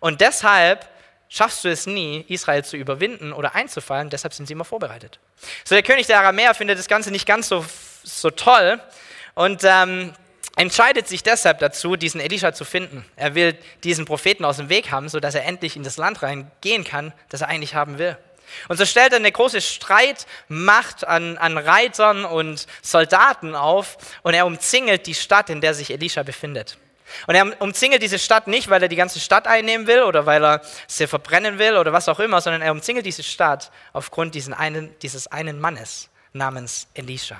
Und 0.00 0.20
deshalb 0.20 0.88
schaffst 1.28 1.64
du 1.64 1.68
es 1.68 1.86
nie, 1.86 2.24
Israel 2.28 2.64
zu 2.64 2.76
überwinden 2.76 3.32
oder 3.32 3.54
einzufallen, 3.54 4.10
deshalb 4.10 4.34
sind 4.34 4.46
sie 4.46 4.52
immer 4.52 4.64
vorbereitet. 4.64 5.18
So, 5.64 5.74
der 5.74 5.82
König 5.82 6.06
der 6.06 6.20
Aramäer 6.20 6.54
findet 6.54 6.78
das 6.78 6.86
Ganze 6.86 7.10
nicht 7.10 7.26
ganz 7.26 7.48
so, 7.48 7.64
so 8.02 8.30
toll 8.30 8.80
und 9.34 9.62
ähm, 9.64 10.12
entscheidet 10.56 11.08
sich 11.08 11.22
deshalb 11.22 11.58
dazu, 11.58 11.96
diesen 11.96 12.20
Elisha 12.20 12.52
zu 12.52 12.64
finden. 12.64 13.04
Er 13.16 13.34
will 13.34 13.56
diesen 13.82 14.04
Propheten 14.04 14.44
aus 14.44 14.58
dem 14.58 14.68
Weg 14.68 14.90
haben, 14.90 15.08
sodass 15.08 15.34
er 15.34 15.44
endlich 15.44 15.76
in 15.76 15.82
das 15.82 15.96
Land 15.96 16.22
reingehen 16.22 16.84
kann, 16.84 17.12
das 17.28 17.40
er 17.40 17.48
eigentlich 17.48 17.74
haben 17.74 17.98
will. 17.98 18.16
Und 18.68 18.76
so 18.76 18.84
stellt 18.84 19.12
er 19.12 19.18
eine 19.18 19.32
große 19.32 19.60
Streitmacht 19.60 21.06
an, 21.06 21.38
an 21.38 21.58
Reitern 21.58 22.24
und 22.24 22.66
Soldaten 22.82 23.54
auf 23.54 23.96
und 24.22 24.34
er 24.34 24.46
umzingelt 24.46 25.06
die 25.06 25.14
Stadt, 25.14 25.50
in 25.50 25.60
der 25.60 25.74
sich 25.74 25.90
Elisha 25.90 26.22
befindet. 26.22 26.78
Und 27.26 27.34
er 27.34 27.60
umzingelt 27.60 28.02
diese 28.02 28.18
Stadt 28.18 28.46
nicht, 28.46 28.70
weil 28.70 28.82
er 28.82 28.88
die 28.88 28.96
ganze 28.96 29.20
Stadt 29.20 29.46
einnehmen 29.46 29.86
will 29.86 30.02
oder 30.02 30.26
weil 30.26 30.44
er 30.44 30.62
sie 30.86 31.06
verbrennen 31.06 31.58
will 31.58 31.76
oder 31.76 31.92
was 31.92 32.08
auch 32.08 32.20
immer, 32.20 32.40
sondern 32.40 32.62
er 32.62 32.72
umzingelt 32.72 33.06
diese 33.06 33.22
Stadt 33.22 33.70
aufgrund 33.92 34.34
diesen 34.34 34.54
einen, 34.54 34.96
dieses 35.00 35.26
einen 35.26 35.60
Mannes 35.60 36.08
namens 36.32 36.88
Elisha. 36.94 37.36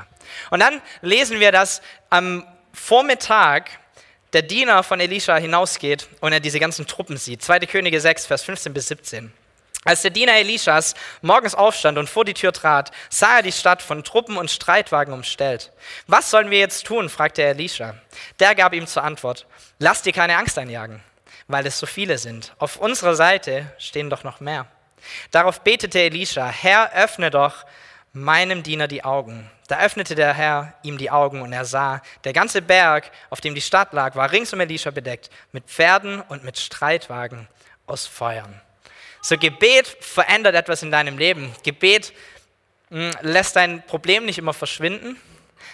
Und 0.51 0.61
dann 0.61 0.81
lesen 1.01 1.41
wir, 1.41 1.51
dass 1.51 1.83
am 2.11 2.47
Vormittag 2.75 3.71
der 4.33 4.43
Diener 4.43 4.83
von 4.83 4.99
Elisha 4.99 5.37
hinausgeht 5.37 6.09
und 6.21 6.33
er 6.33 6.41
diese 6.41 6.59
ganzen 6.59 6.87
Truppen 6.89 7.17
sieht. 7.17 7.43
2. 7.43 7.61
Könige 7.61 8.01
6, 8.01 8.27
Vers 8.27 8.43
15 8.43 8.75
bis 8.75 8.89
17. 8.89 9.33
Als 9.85 10.03
der 10.03 10.11
Diener 10.11 10.33
Elishas 10.33 10.95
morgens 11.23 11.55
aufstand 11.55 11.99
und 11.99 12.11
vor 12.11 12.25
die 12.25 12.35
Tür 12.35 12.53
trat, 12.53 12.91
sah 13.11 13.37
er 13.37 13.43
die 13.43 13.53
Stadt 13.53 13.81
von 13.81 14.03
Truppen 14.03 14.37
und 14.37 14.51
Streitwagen 14.51 15.15
umstellt. 15.15 15.71
Was 16.07 16.31
sollen 16.31 16.51
wir 16.51 16.59
jetzt 16.59 16.87
tun? 16.87 17.09
fragte 17.09 17.43
er 17.43 17.51
Elisha. 17.51 17.95
Der 18.41 18.55
gab 18.55 18.73
ihm 18.73 18.87
zur 18.87 19.05
Antwort, 19.05 19.47
lass 19.79 20.03
dir 20.03 20.13
keine 20.13 20.37
Angst 20.37 20.59
einjagen, 20.59 21.01
weil 21.47 21.67
es 21.67 21.79
so 21.79 21.87
viele 21.87 22.19
sind. 22.19 22.55
Auf 22.59 22.77
unserer 22.77 23.15
Seite 23.15 23.73
stehen 23.79 24.11
doch 24.11 24.25
noch 24.25 24.41
mehr. 24.41 24.67
Darauf 25.31 25.61
betete 25.61 26.01
Elisha, 26.01 26.49
Herr, 26.49 26.93
öffne 26.95 27.31
doch 27.31 27.67
meinem 28.15 28.63
Diener 28.63 28.89
die 28.89 29.05
Augen. 29.05 29.51
Da 29.67 29.81
öffnete 29.81 30.15
der 30.15 30.33
Herr 30.33 30.75
ihm 30.83 30.99
die 30.99 31.11
Augen 31.11 31.43
und 31.43 31.53
er 31.53 31.65
sah, 31.65 32.01
der 32.23 32.33
ganze 32.33 32.63
Berg, 32.63 33.11
auf 33.29 33.41
dem 33.41 33.55
die 33.55 33.61
Stadt 33.61 33.93
lag, 33.93 34.15
war 34.15 34.31
rings 34.31 34.53
um 34.53 34.61
Elisha 34.61 34.91
bedeckt, 34.91 35.31
mit 35.53 35.65
Pferden 35.65 36.21
und 36.23 36.45
mit 36.45 36.59
Streitwagen 36.59 37.49
aus 37.87 38.07
Feuern. 38.07 38.61
So 39.21 39.37
Gebet 39.37 39.97
verändert 40.01 40.55
etwas 40.55 40.83
in 40.83 40.91
deinem 40.91 41.19
Leben. 41.19 41.55
Gebet 41.65 42.13
hm, 42.91 43.11
lässt 43.23 43.57
dein 43.57 43.85
Problem 43.87 44.27
nicht 44.27 44.39
immer 44.39 44.53
verschwinden, 44.53 45.21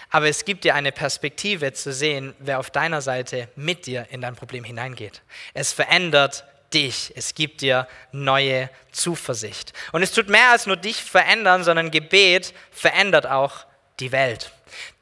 aber 0.09 0.29
es 0.29 0.45
gibt 0.45 0.65
dir 0.65 0.75
eine 0.75 0.93
Perspektive 0.93 1.73
zu 1.73 1.93
sehen, 1.93 2.35
wer 2.39 2.59
auf 2.59 2.71
deiner 2.71 3.03
Seite 3.03 3.49
mit 3.55 3.87
dir 3.87 4.07
in 4.11 4.21
dein 4.21 4.37
Problem 4.37 4.65
hineingeht. 4.65 5.23
Es 5.53 5.73
verändert 5.73 6.45
dich. 6.73 7.13
Es 7.17 7.35
gibt 7.35 7.61
dir 7.61 7.87
neue 8.13 8.71
Zuversicht. 8.93 9.73
Und 9.93 10.03
es 10.03 10.13
tut 10.13 10.29
mehr 10.29 10.51
als 10.51 10.67
nur 10.67 10.77
dich 10.77 11.03
verändern, 11.03 11.65
sondern 11.65 11.91
Gebet 11.91 12.55
verändert 12.71 13.27
auch 13.27 13.67
die 13.99 14.13
Welt. 14.13 14.53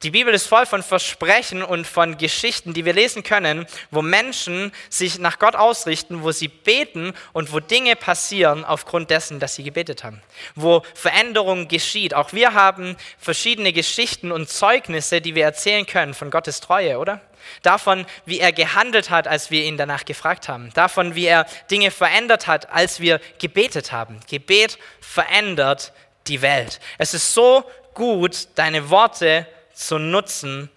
Die 0.03 0.11
Bibel 0.11 0.33
ist 0.33 0.47
voll 0.47 0.67
von 0.67 0.83
Versprechen 0.83 1.63
und 1.63 1.87
von 1.87 2.17
Geschichten, 2.17 2.73
die 2.73 2.85
wir 2.85 2.93
lesen 2.93 3.23
können, 3.23 3.67
wo 3.91 4.03
Menschen 4.03 4.73
sich 4.89 5.19
nach 5.19 5.39
Gott 5.39 5.57
ausrichten, 5.57 6.23
wo 6.23 6.33
sie 6.33 6.49
beten 6.49 7.13
und 7.33 7.53
wo 7.53 7.61
Dinge 7.61 7.97
passieren 7.97 8.65
aufgrund 8.65 9.11
dessen, 9.11 9.41
dass 9.41 9.57
sie 9.57 9.65
gebetet 9.65 10.05
haben. 10.05 10.23
Wo 10.55 10.83
Veränderung 10.95 11.69
geschieht. 11.69 12.15
Auch 12.15 12.33
wir 12.33 12.55
haben 12.55 12.97
verschiedene 13.19 13.73
Geschichten 13.73 14.33
und 14.33 14.49
Zeugnisse, 14.49 15.21
die 15.21 15.35
wir 15.35 15.45
erzählen 15.45 15.87
können 15.87 16.15
von 16.15 16.31
Gottes 16.31 16.61
Treue, 16.61 16.99
oder? 16.99 17.21
Davon, 17.63 18.07
wie 18.25 18.41
er 18.41 18.53
gehandelt 18.53 19.11
hat, 19.11 19.29
als 19.29 19.51
wir 19.51 19.65
ihn 19.65 19.77
danach 19.77 20.05
gefragt 20.05 20.49
haben. 20.49 20.71
Davon, 20.75 21.15
wie 21.15 21.27
er 21.27 21.47
Dinge 21.71 21.91
verändert 21.91 22.47
hat, 22.47 22.71
als 22.73 23.01
wir 23.01 23.21
gebetet 23.39 23.93
haben. 23.93 24.21
Gebet 24.29 24.79
verändert 25.01 25.93
die 26.27 26.43
Welt. 26.43 26.81
Es 26.99 27.15
ist 27.15 27.35
so 27.35 27.65
gut, 27.95 28.49
deine 28.55 28.91
Worte 28.91 29.47
zu 29.75 29.99
nutzen, 29.99 30.71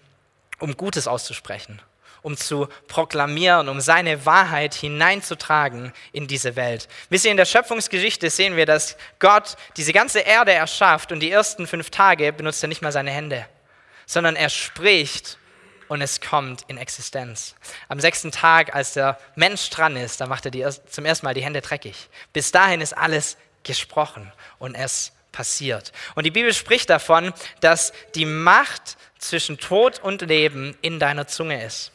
um 0.58 0.76
Gutes 0.76 1.08
auszusprechen, 1.08 1.82
um 2.22 2.36
zu 2.36 2.68
proklamieren, 2.88 3.68
um 3.68 3.80
seine 3.80 4.24
Wahrheit 4.26 4.74
hineinzutragen 4.74 5.92
in 6.12 6.26
diese 6.26 6.56
Welt. 6.56 6.88
Wisst 7.10 7.24
ihr, 7.24 7.30
in 7.30 7.36
der 7.36 7.44
Schöpfungsgeschichte 7.44 8.30
sehen 8.30 8.56
wir, 8.56 8.66
dass 8.66 8.96
Gott 9.18 9.56
diese 9.76 9.92
ganze 9.92 10.20
Erde 10.20 10.52
erschafft 10.52 11.12
und 11.12 11.20
die 11.20 11.30
ersten 11.30 11.66
fünf 11.66 11.90
Tage 11.90 12.32
benutzt 12.32 12.62
er 12.62 12.68
nicht 12.68 12.82
mal 12.82 12.92
seine 12.92 13.10
Hände, 13.10 13.46
sondern 14.06 14.36
er 14.36 14.48
spricht 14.48 15.38
und 15.92 16.00
es 16.00 16.22
kommt 16.22 16.62
in 16.68 16.78
Existenz. 16.78 17.54
Am 17.90 18.00
sechsten 18.00 18.32
Tag, 18.32 18.74
als 18.74 18.94
der 18.94 19.18
Mensch 19.34 19.68
dran 19.68 19.94
ist, 19.94 20.22
da 20.22 20.26
macht 20.26 20.46
er 20.46 20.50
die, 20.50 20.66
zum 20.88 21.04
ersten 21.04 21.26
Mal 21.26 21.34
die 21.34 21.44
Hände 21.44 21.60
dreckig. 21.60 22.08
Bis 22.32 22.50
dahin 22.50 22.80
ist 22.80 22.96
alles 22.96 23.36
gesprochen 23.62 24.32
und 24.58 24.74
es 24.74 25.12
passiert. 25.32 25.92
Und 26.14 26.24
die 26.24 26.30
Bibel 26.30 26.54
spricht 26.54 26.88
davon, 26.88 27.34
dass 27.60 27.92
die 28.14 28.24
Macht 28.24 28.96
zwischen 29.18 29.58
Tod 29.58 29.98
und 29.98 30.22
Leben 30.22 30.74
in 30.80 30.98
deiner 30.98 31.26
Zunge 31.26 31.62
ist. 31.62 31.92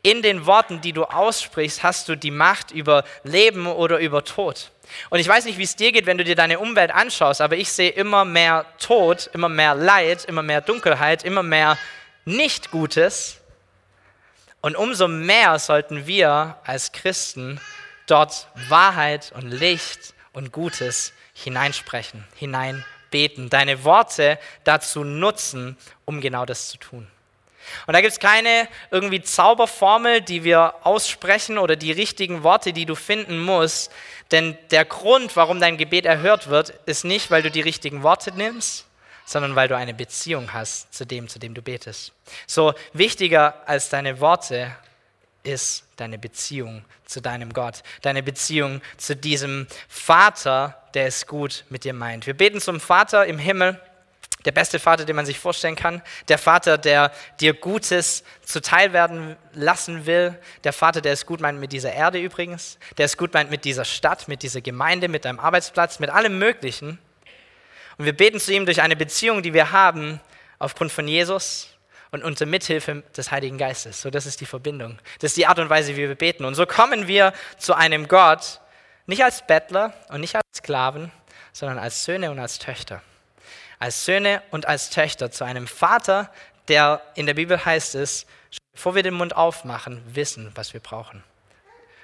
In 0.00 0.22
den 0.22 0.46
Worten, 0.46 0.80
die 0.80 0.94
du 0.94 1.04
aussprichst, 1.04 1.82
hast 1.82 2.08
du 2.08 2.16
die 2.16 2.30
Macht 2.30 2.70
über 2.70 3.04
Leben 3.24 3.66
oder 3.66 3.98
über 3.98 4.24
Tod. 4.24 4.70
Und 5.10 5.18
ich 5.18 5.28
weiß 5.28 5.44
nicht, 5.44 5.58
wie 5.58 5.64
es 5.64 5.76
dir 5.76 5.92
geht, 5.92 6.06
wenn 6.06 6.16
du 6.16 6.24
dir 6.24 6.34
deine 6.34 6.60
Umwelt 6.60 6.92
anschaust, 6.92 7.42
aber 7.42 7.58
ich 7.58 7.70
sehe 7.70 7.90
immer 7.90 8.24
mehr 8.24 8.64
Tod, 8.78 9.28
immer 9.34 9.50
mehr 9.50 9.74
Leid, 9.74 10.24
immer 10.24 10.42
mehr 10.42 10.62
Dunkelheit, 10.62 11.24
immer 11.24 11.42
mehr 11.42 11.76
Nicht-Gutes. 12.28 13.38
Und 14.60 14.76
umso 14.76 15.08
mehr 15.08 15.58
sollten 15.58 16.06
wir 16.06 16.58
als 16.62 16.92
Christen 16.92 17.58
dort 18.06 18.48
Wahrheit 18.68 19.32
und 19.34 19.50
Licht 19.50 20.12
und 20.32 20.52
Gutes 20.52 21.14
hineinsprechen, 21.32 22.24
hineinbeten, 22.36 23.48
deine 23.48 23.82
Worte 23.84 24.38
dazu 24.64 25.04
nutzen, 25.04 25.78
um 26.04 26.20
genau 26.20 26.44
das 26.44 26.68
zu 26.68 26.76
tun. 26.76 27.06
Und 27.86 27.94
da 27.94 28.02
gibt 28.02 28.12
es 28.12 28.20
keine 28.20 28.68
irgendwie 28.90 29.22
Zauberformel, 29.22 30.20
die 30.20 30.44
wir 30.44 30.74
aussprechen 30.82 31.56
oder 31.56 31.76
die 31.76 31.92
richtigen 31.92 32.42
Worte, 32.42 32.74
die 32.74 32.84
du 32.84 32.94
finden 32.94 33.40
musst. 33.40 33.90
Denn 34.32 34.58
der 34.70 34.84
Grund, 34.84 35.34
warum 35.36 35.60
dein 35.60 35.78
Gebet 35.78 36.04
erhört 36.04 36.48
wird, 36.48 36.70
ist 36.84 37.04
nicht, 37.04 37.30
weil 37.30 37.42
du 37.42 37.50
die 37.50 37.62
richtigen 37.62 38.02
Worte 38.02 38.32
nimmst, 38.32 38.87
sondern 39.28 39.54
weil 39.56 39.68
du 39.68 39.76
eine 39.76 39.92
Beziehung 39.92 40.54
hast 40.54 40.94
zu 40.94 41.04
dem, 41.04 41.28
zu 41.28 41.38
dem 41.38 41.52
du 41.52 41.60
betest. 41.60 42.12
So 42.46 42.72
wichtiger 42.94 43.62
als 43.66 43.90
deine 43.90 44.20
Worte 44.20 44.74
ist 45.42 45.84
deine 45.96 46.18
Beziehung 46.18 46.82
zu 47.04 47.20
deinem 47.20 47.52
Gott, 47.52 47.82
deine 48.00 48.22
Beziehung 48.22 48.80
zu 48.96 49.14
diesem 49.14 49.66
Vater, 49.86 50.82
der 50.94 51.06
es 51.06 51.26
gut 51.26 51.64
mit 51.68 51.84
dir 51.84 51.92
meint. 51.92 52.26
Wir 52.26 52.32
beten 52.32 52.60
zum 52.60 52.80
Vater 52.80 53.26
im 53.26 53.38
Himmel, 53.38 53.78
der 54.46 54.52
beste 54.52 54.78
Vater, 54.78 55.04
den 55.04 55.16
man 55.16 55.26
sich 55.26 55.38
vorstellen 55.38 55.76
kann, 55.76 56.00
der 56.28 56.38
Vater, 56.38 56.78
der 56.78 57.12
dir 57.38 57.52
Gutes 57.52 58.24
zuteil 58.42 58.94
werden 58.94 59.36
lassen 59.52 60.06
will, 60.06 60.38
der 60.64 60.72
Vater, 60.72 61.02
der 61.02 61.12
es 61.12 61.26
gut 61.26 61.40
meint 61.40 61.60
mit 61.60 61.72
dieser 61.72 61.92
Erde 61.92 62.18
übrigens, 62.18 62.78
der 62.96 63.04
es 63.04 63.18
gut 63.18 63.34
meint 63.34 63.50
mit 63.50 63.66
dieser 63.66 63.84
Stadt, 63.84 64.26
mit 64.26 64.42
dieser 64.42 64.62
Gemeinde, 64.62 65.08
mit 65.08 65.26
deinem 65.26 65.38
Arbeitsplatz, 65.38 65.98
mit 65.98 66.08
allem 66.08 66.38
Möglichen. 66.38 66.98
Und 67.98 68.04
wir 68.04 68.16
beten 68.16 68.40
zu 68.40 68.52
ihm 68.52 68.64
durch 68.64 68.80
eine 68.80 68.96
Beziehung, 68.96 69.42
die 69.42 69.52
wir 69.52 69.72
haben 69.72 70.20
aufgrund 70.58 70.90
von 70.90 71.06
Jesus, 71.06 71.68
und 72.10 72.24
unter 72.24 72.46
Mithilfe 72.46 73.02
des 73.16 73.30
Heiligen 73.30 73.58
Geistes. 73.58 74.02
So, 74.02 74.10
das 74.10 74.26
ist 74.26 74.40
die 74.40 74.46
Verbindung. 74.46 74.98
Das 75.20 75.32
ist 75.32 75.36
die 75.36 75.46
Art 75.46 75.58
und 75.58 75.68
Weise, 75.68 75.92
wie 75.96 76.08
wir 76.08 76.14
beten. 76.14 76.44
Und 76.44 76.54
so 76.54 76.66
kommen 76.66 77.06
wir 77.06 77.32
zu 77.58 77.74
einem 77.74 78.08
Gott, 78.08 78.60
nicht 79.06 79.24
als 79.24 79.46
Bettler 79.46 79.92
und 80.08 80.20
nicht 80.20 80.34
als 80.34 80.44
Sklaven, 80.56 81.10
sondern 81.52 81.78
als 81.78 82.04
Söhne 82.04 82.30
und 82.30 82.38
als 82.38 82.58
Töchter. 82.58 83.02
Als 83.78 84.04
Söhne 84.04 84.42
und 84.50 84.66
als 84.66 84.90
Töchter 84.90 85.30
zu 85.30 85.44
einem 85.44 85.66
Vater, 85.66 86.30
der 86.68 87.02
in 87.14 87.26
der 87.26 87.34
Bibel 87.34 87.64
heißt 87.64 87.94
es, 87.94 88.26
bevor 88.72 88.94
wir 88.94 89.02
den 89.02 89.14
Mund 89.14 89.36
aufmachen, 89.36 90.02
wissen, 90.14 90.50
was 90.54 90.72
wir 90.72 90.80
brauchen. 90.80 91.22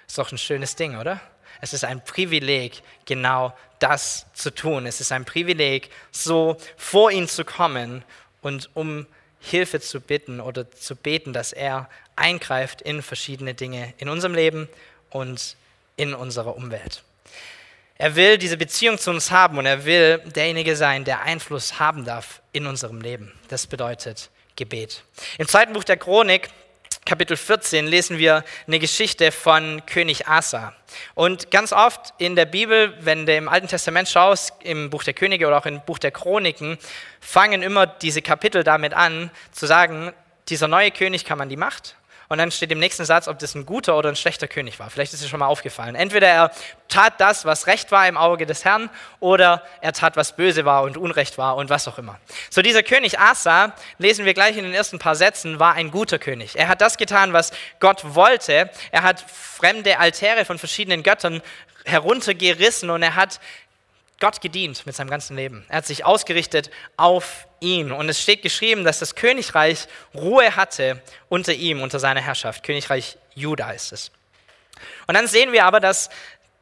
Ist 0.07 0.19
doch 0.19 0.33
ein 0.33 0.39
schönes 0.39 0.77
Ding, 0.77 0.99
oder? 0.99 1.21
Es 1.61 1.73
ist 1.73 1.85
ein 1.85 2.05
Privileg, 2.05 2.83
genau 3.05 3.57
das 3.79 4.27
zu 4.35 4.51
tun. 4.51 4.87
Es 4.87 5.01
ist 5.01 5.13
ein 5.13 5.25
Privileg, 5.25 5.91
so 6.11 6.57
vor 6.77 7.11
ihn 7.11 7.29
zu 7.29 7.45
kommen 7.45 8.05
und 8.41 8.71
um 8.75 9.07
Hilfe 9.41 9.81
zu 9.81 10.01
bitten 10.01 10.41
oder 10.41 10.71
zu 10.71 10.97
beten, 10.97 11.33
dass 11.33 11.53
er 11.53 11.89
eingreift 12.17 12.81
in 12.81 13.03
verschiedene 13.03 13.55
Dinge 13.55 13.93
in 13.99 14.09
unserem 14.09 14.35
Leben 14.35 14.69
und 15.11 15.57
in 15.97 16.15
unserer 16.15 16.57
Umwelt. 16.57 17.03
Er 17.97 18.17
will 18.17 18.39
diese 18.39 18.57
Beziehung 18.57 18.99
zu 18.99 19.11
uns 19.11 19.31
haben 19.31 19.59
und 19.59 19.67
er 19.67 19.85
will 19.85 20.19
derjenige 20.19 20.75
sein, 20.77 21.05
der 21.05 21.23
Einfluss 21.23 21.79
haben 21.79 22.05
darf 22.05 22.43
in 22.53 22.67
unserem 22.67 23.01
Leben. 23.01 23.33
Das 23.49 23.67
bedeutet 23.67 24.31
Gebet. 24.57 25.05
Im 25.39 25.47
zweiten 25.47 25.73
Buch 25.73 25.85
der 25.85 25.97
Chronik 25.97 26.49
Kapitel 27.07 27.37
14 27.37 27.87
lesen 27.87 28.17
wir 28.17 28.45
eine 28.67 28.79
Geschichte 28.79 29.31
von 29.31 29.85
König 29.85 30.27
Asa. 30.27 30.73
Und 31.15 31.51
ganz 31.51 31.75
oft 31.75 32.15
in 32.17 32.35
der 32.35 32.47
Bibel, 32.47 32.95
wenn 33.01 33.27
du 33.27 33.37
im 33.37 33.47
Alten 33.47 33.69
Testament 33.69 34.09
schaust, 34.09 34.55
im 34.63 34.89
Buch 34.89 35.05
der 35.05 35.13
Könige 35.13 35.47
oder 35.47 35.59
auch 35.59 35.67
im 35.67 35.83
Buch 35.83 35.99
der 35.99 36.13
Chroniken, 36.13 36.79
fangen 37.21 37.63
immer 37.63 37.87
diese 37.87 38.23
Kapitel 38.23 38.65
damit 38.65 38.95
an, 38.95 39.31
zu 39.53 39.67
sagen, 39.67 40.15
dieser 40.49 40.67
neue 40.67 40.91
König 40.91 41.27
kam 41.27 41.43
an 41.43 41.51
die 41.51 41.57
Macht 41.59 41.95
und 42.29 42.39
dann 42.39 42.51
steht 42.51 42.73
im 42.73 42.79
nächsten 42.79 43.05
Satz, 43.05 43.29
ob 43.29 43.39
das 43.39 43.55
ein 43.55 43.67
guter 43.67 43.97
oder 43.97 44.09
ein 44.09 44.17
schlechter 44.17 44.49
König 44.49 44.79
war. 44.79 44.91
Vielleicht 44.91 45.13
ist 45.13 45.23
es 45.23 45.29
schon 45.29 45.41
mal 45.41 45.47
aufgefallen. 45.47 45.95
Entweder 45.95 46.29
er 46.29 46.51
tat 46.89 47.21
das, 47.21 47.45
was 47.45 47.67
recht 47.67 47.91
war 47.91 48.07
im 48.07 48.17
Auge 48.17 48.47
des 48.47 48.65
Herrn, 48.65 48.91
oder 49.21 49.63
er 49.81 49.93
tat, 49.93 50.17
was 50.17 50.37
böse 50.37 50.65
war 50.65 50.83
und 50.83 50.97
unrecht 50.97 51.39
war 51.39 51.57
und 51.57 51.71
was 51.71 51.89
auch 51.89 51.99
immer. 51.99 52.19
So 52.51 52.63
dieser 52.63 52.83
König 52.83 53.19
Asa, 53.19 53.73
lesen 53.99 54.25
wir 54.25 54.35
gleich 54.35 54.57
in 54.57 54.65
den 54.65 54.75
ersten 54.75 54.99
paar 54.99 55.17
Sätzen, 55.17 55.59
war 55.59 55.75
ein 55.75 55.91
guter 55.91 56.19
König. 56.19 56.57
Er 56.57 56.69
hat 56.69 56.81
das 56.81 56.97
getan, 56.97 57.33
was 57.33 57.53
Gott 57.81 58.15
wollte. 58.15 58.71
Er 58.91 59.03
hat 59.03 59.21
fremde 59.21 59.99
Altäre 59.99 60.45
von 60.45 60.59
verschiedenen 60.59 61.03
Göttern 61.03 61.43
heruntergerissen 61.85 62.91
und 62.91 63.03
er 63.03 63.15
hat 63.15 63.41
Gott 64.21 64.41
gedient 64.41 64.87
mit 64.87 64.95
seinem 64.95 65.11
ganzen 65.11 65.37
Leben. 65.37 65.65
Er 65.69 65.79
hat 65.79 65.87
sich 65.87 66.05
ausgerichtet 66.05 66.71
auf 66.97 67.47
ihn. 67.61 67.93
Und 67.93 68.09
es 68.09 68.23
steht 68.23 68.43
geschrieben, 68.43 68.85
dass 68.85 69.01
das 69.01 69.15
Königreich 69.15 69.87
Ruhe 70.15 70.57
hatte 70.57 71.03
unter 71.29 71.53
ihm, 71.53 71.83
unter 71.83 71.99
seiner 71.99 72.21
Herrschaft. 72.21 72.63
Königreich 72.63 73.19
Juda 73.35 73.71
ist 73.73 73.93
es. 73.93 74.11
Und 75.07 75.15
dann 75.15 75.27
sehen 75.27 75.53
wir 75.53 75.65
aber, 75.65 75.81
dass 75.81 76.11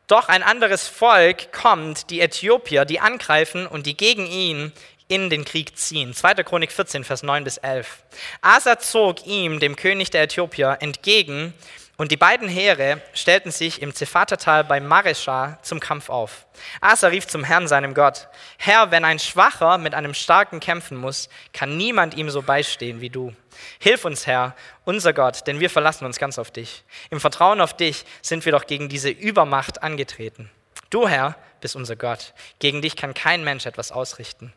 doch 0.06 0.28
ein 0.28 0.42
anderes 0.42 0.88
Volk 0.88 1.52
kommt, 1.52 2.10
die 2.10 2.20
Äthiopier, 2.20 2.84
die 2.84 3.00
angreifen 3.00 3.66
und 3.66 3.86
die 3.86 3.96
gegen 3.96 4.26
ihn 4.26 4.72
in 5.08 5.30
den 5.30 5.44
Krieg 5.44 5.76
ziehen. 5.76 6.14
2. 6.14 6.34
Chronik 6.42 6.72
14, 6.72 7.04
Vers 7.04 7.22
9 7.22 7.44
bis 7.44 7.58
11. 7.58 8.02
Asa 8.40 8.78
zog 8.78 9.26
ihm, 9.26 9.60
dem 9.60 9.76
König 9.76 10.10
der 10.10 10.22
Äthiopier, 10.22 10.78
entgegen 10.80 11.54
und 11.98 12.11
die 12.11 12.16
beiden 12.16 12.48
Heere 12.48 13.02
stellten 13.12 13.50
sich 13.50 13.83
im 13.83 13.94
Zephatertal 13.94 14.64
bei 14.64 14.81
Maresha 14.81 15.59
zum 15.62 15.78
Kampf 15.78 16.09
auf. 16.09 16.46
Asa 16.81 17.09
rief 17.09 17.26
zum 17.26 17.44
Herrn, 17.44 17.68
seinem 17.68 17.94
Gott, 17.94 18.28
Herr, 18.57 18.90
wenn 18.90 19.05
ein 19.05 19.18
Schwacher 19.18 19.78
mit 19.78 19.94
einem 19.94 20.14
Starken 20.14 20.59
kämpfen 20.59 20.96
muss, 20.96 21.28
kann 21.52 21.76
niemand 21.76 22.14
ihm 22.14 22.31
so 22.31 22.42
beistehen 22.42 23.00
wie 23.00 23.11
du. 23.11 23.35
Hilf 23.78 24.05
uns, 24.05 24.26
Herr, 24.26 24.57
unser 24.85 25.12
Gott, 25.12 25.46
denn 25.46 25.61
wir 25.61 25.70
verlassen 25.70 26.07
uns 26.07 26.18
ganz 26.18 26.38
auf 26.38 26.50
dich. 26.50 26.83
Im 27.11 27.20
Vertrauen 27.20 27.61
auf 27.61 27.76
dich 27.76 28.05
sind 28.22 28.44
wir 28.46 28.52
doch 28.52 28.66
gegen 28.66 28.88
diese 28.88 29.11
Übermacht 29.11 29.83
angetreten. 29.83 30.50
Du, 30.88 31.09
Herr, 31.09 31.37
bist 31.61 31.76
unser 31.76 31.96
Gott. 31.96 32.33
Gegen 32.59 32.83
dich 32.83 32.96
kann 32.96 33.14
kein 33.14 33.44
Mensch 33.44 33.66
etwas 33.66 33.92
ausrichten. 33.92 34.52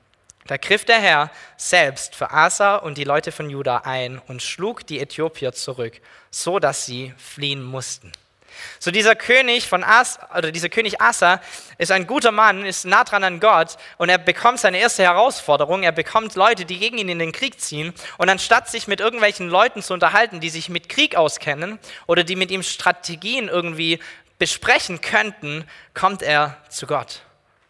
Da 0.47 0.57
griff 0.57 0.85
der 0.85 0.99
Herr 0.99 1.31
selbst 1.57 2.15
für 2.15 2.29
Asa 2.29 2.75
und 2.75 2.99
die 2.99 3.03
Leute 3.03 3.31
von 3.31 3.49
Juda 3.49 3.77
ein 3.77 4.19
und 4.27 4.43
schlug 4.43 4.85
die 4.85 4.99
Äthiopier 4.99 5.53
zurück, 5.53 5.99
so 6.29 6.59
dass 6.59 6.85
sie 6.85 7.13
fliehen 7.17 7.63
mussten. 7.63 8.11
So 8.79 8.91
dieser 8.91 9.15
König 9.15 9.67
von 9.67 9.83
As, 9.83 10.19
oder 10.37 10.51
dieser 10.51 10.69
König 10.69 11.01
Asa 11.01 11.41
ist 11.79 11.91
ein 11.91 12.05
guter 12.05 12.31
Mann, 12.31 12.63
ist 12.63 12.85
nah 12.85 13.03
dran 13.03 13.23
an 13.23 13.39
Gott 13.39 13.77
und 13.97 14.09
er 14.09 14.19
bekommt 14.19 14.59
seine 14.59 14.77
erste 14.77 15.03
Herausforderung. 15.03 15.81
Er 15.81 15.91
bekommt 15.91 16.35
Leute, 16.35 16.65
die 16.65 16.77
gegen 16.77 16.99
ihn 16.99 17.09
in 17.09 17.19
den 17.19 17.31
Krieg 17.31 17.59
ziehen 17.59 17.93
und 18.17 18.29
anstatt 18.29 18.69
sich 18.69 18.87
mit 18.87 18.99
irgendwelchen 18.99 19.49
Leuten 19.49 19.81
zu 19.81 19.93
unterhalten, 19.93 20.39
die 20.39 20.49
sich 20.49 20.69
mit 20.69 20.89
Krieg 20.89 21.15
auskennen 21.15 21.79
oder 22.05 22.23
die 22.23 22.35
mit 22.35 22.51
ihm 22.51 22.61
Strategien 22.61 23.49
irgendwie 23.49 23.99
besprechen 24.37 25.01
könnten, 25.01 25.65
kommt 25.95 26.21
er 26.21 26.57
zu 26.69 26.85
Gott 26.85 27.21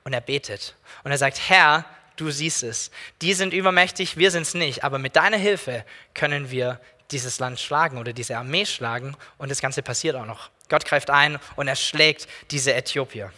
und 0.03 0.13
er 0.13 0.21
betet 0.21 0.75
und 1.03 1.11
er 1.11 1.17
sagt: 1.17 1.39
Herr, 1.47 1.85
du 2.15 2.32
siehst 2.32 2.63
es. 2.63 2.91
Die 3.21 3.34
sind 3.34 3.54
übermächtig, 3.54 4.17
wir 4.17 4.32
sind 4.32 4.43
es 4.43 4.54
nicht, 4.54 4.84
aber 4.84 4.99
mit 4.99 5.15
deiner 5.15 5.38
Hilfe 5.38 5.86
können 6.13 6.51
wir 6.51 6.80
dieses 7.12 7.39
Land 7.39 7.60
schlagen 7.60 7.97
oder 7.97 8.13
diese 8.13 8.38
Armee 8.38 8.65
schlagen 8.65 9.15
und 9.38 9.51
das 9.51 9.62
Ganze 9.62 9.84
passiert 9.84 10.15
auch 10.15 10.25
noch. 10.25 10.49
Gott 10.69 10.86
greift 10.86 11.12
ein 11.12 11.38
und 11.56 11.67
er 11.67 11.75
schlägt 11.75 12.28
diese 12.49 12.73
Äthiopier. 12.73 13.32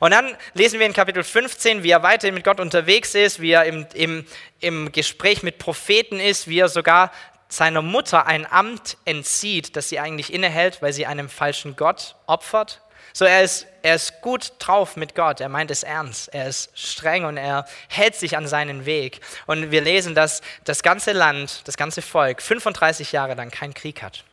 Und 0.00 0.10
dann 0.10 0.36
lesen 0.52 0.78
wir 0.78 0.86
in 0.86 0.92
Kapitel 0.92 1.24
15, 1.24 1.82
wie 1.82 1.90
er 1.90 2.02
weiterhin 2.02 2.34
mit 2.34 2.44
Gott 2.44 2.60
unterwegs 2.60 3.14
ist, 3.14 3.40
wie 3.40 3.52
er 3.52 3.64
im, 3.64 3.86
im, 3.94 4.26
im 4.60 4.92
Gespräch 4.92 5.42
mit 5.42 5.58
Propheten 5.58 6.20
ist, 6.20 6.46
wie 6.46 6.58
er 6.58 6.68
sogar 6.68 7.10
seiner 7.48 7.82
Mutter 7.82 8.26
ein 8.26 8.50
Amt 8.50 8.98
entzieht, 9.04 9.76
das 9.76 9.88
sie 9.88 9.98
eigentlich 9.98 10.32
innehält, 10.32 10.82
weil 10.82 10.92
sie 10.92 11.06
einem 11.06 11.28
falschen 11.28 11.76
Gott 11.76 12.16
opfert. 12.26 12.82
So, 13.16 13.24
er 13.24 13.44
ist, 13.44 13.68
er 13.82 13.94
ist 13.94 14.20
gut 14.22 14.54
drauf 14.58 14.96
mit 14.96 15.14
Gott, 15.14 15.40
er 15.40 15.48
meint 15.48 15.70
es 15.70 15.84
ernst, 15.84 16.34
er 16.34 16.48
ist 16.48 16.76
streng 16.76 17.24
und 17.24 17.36
er 17.36 17.64
hält 17.88 18.16
sich 18.16 18.36
an 18.36 18.48
seinen 18.48 18.86
Weg. 18.86 19.20
Und 19.46 19.70
wir 19.70 19.82
lesen, 19.82 20.16
dass 20.16 20.42
das 20.64 20.82
ganze 20.82 21.12
Land, 21.12 21.60
das 21.68 21.76
ganze 21.76 22.02
Volk 22.02 22.42
35 22.42 23.12
Jahre 23.12 23.34
lang 23.34 23.52
keinen 23.52 23.72
Krieg 23.72 24.02
hat. 24.02 24.24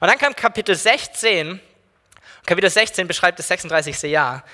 Und 0.00 0.08
dann 0.08 0.18
kam 0.18 0.36
Kapitel 0.36 0.74
16, 0.74 1.60
Kapitel 2.44 2.68
16 2.68 3.08
beschreibt 3.08 3.38
das 3.38 3.48
36. 3.48 4.02
Jahr, 4.02 4.44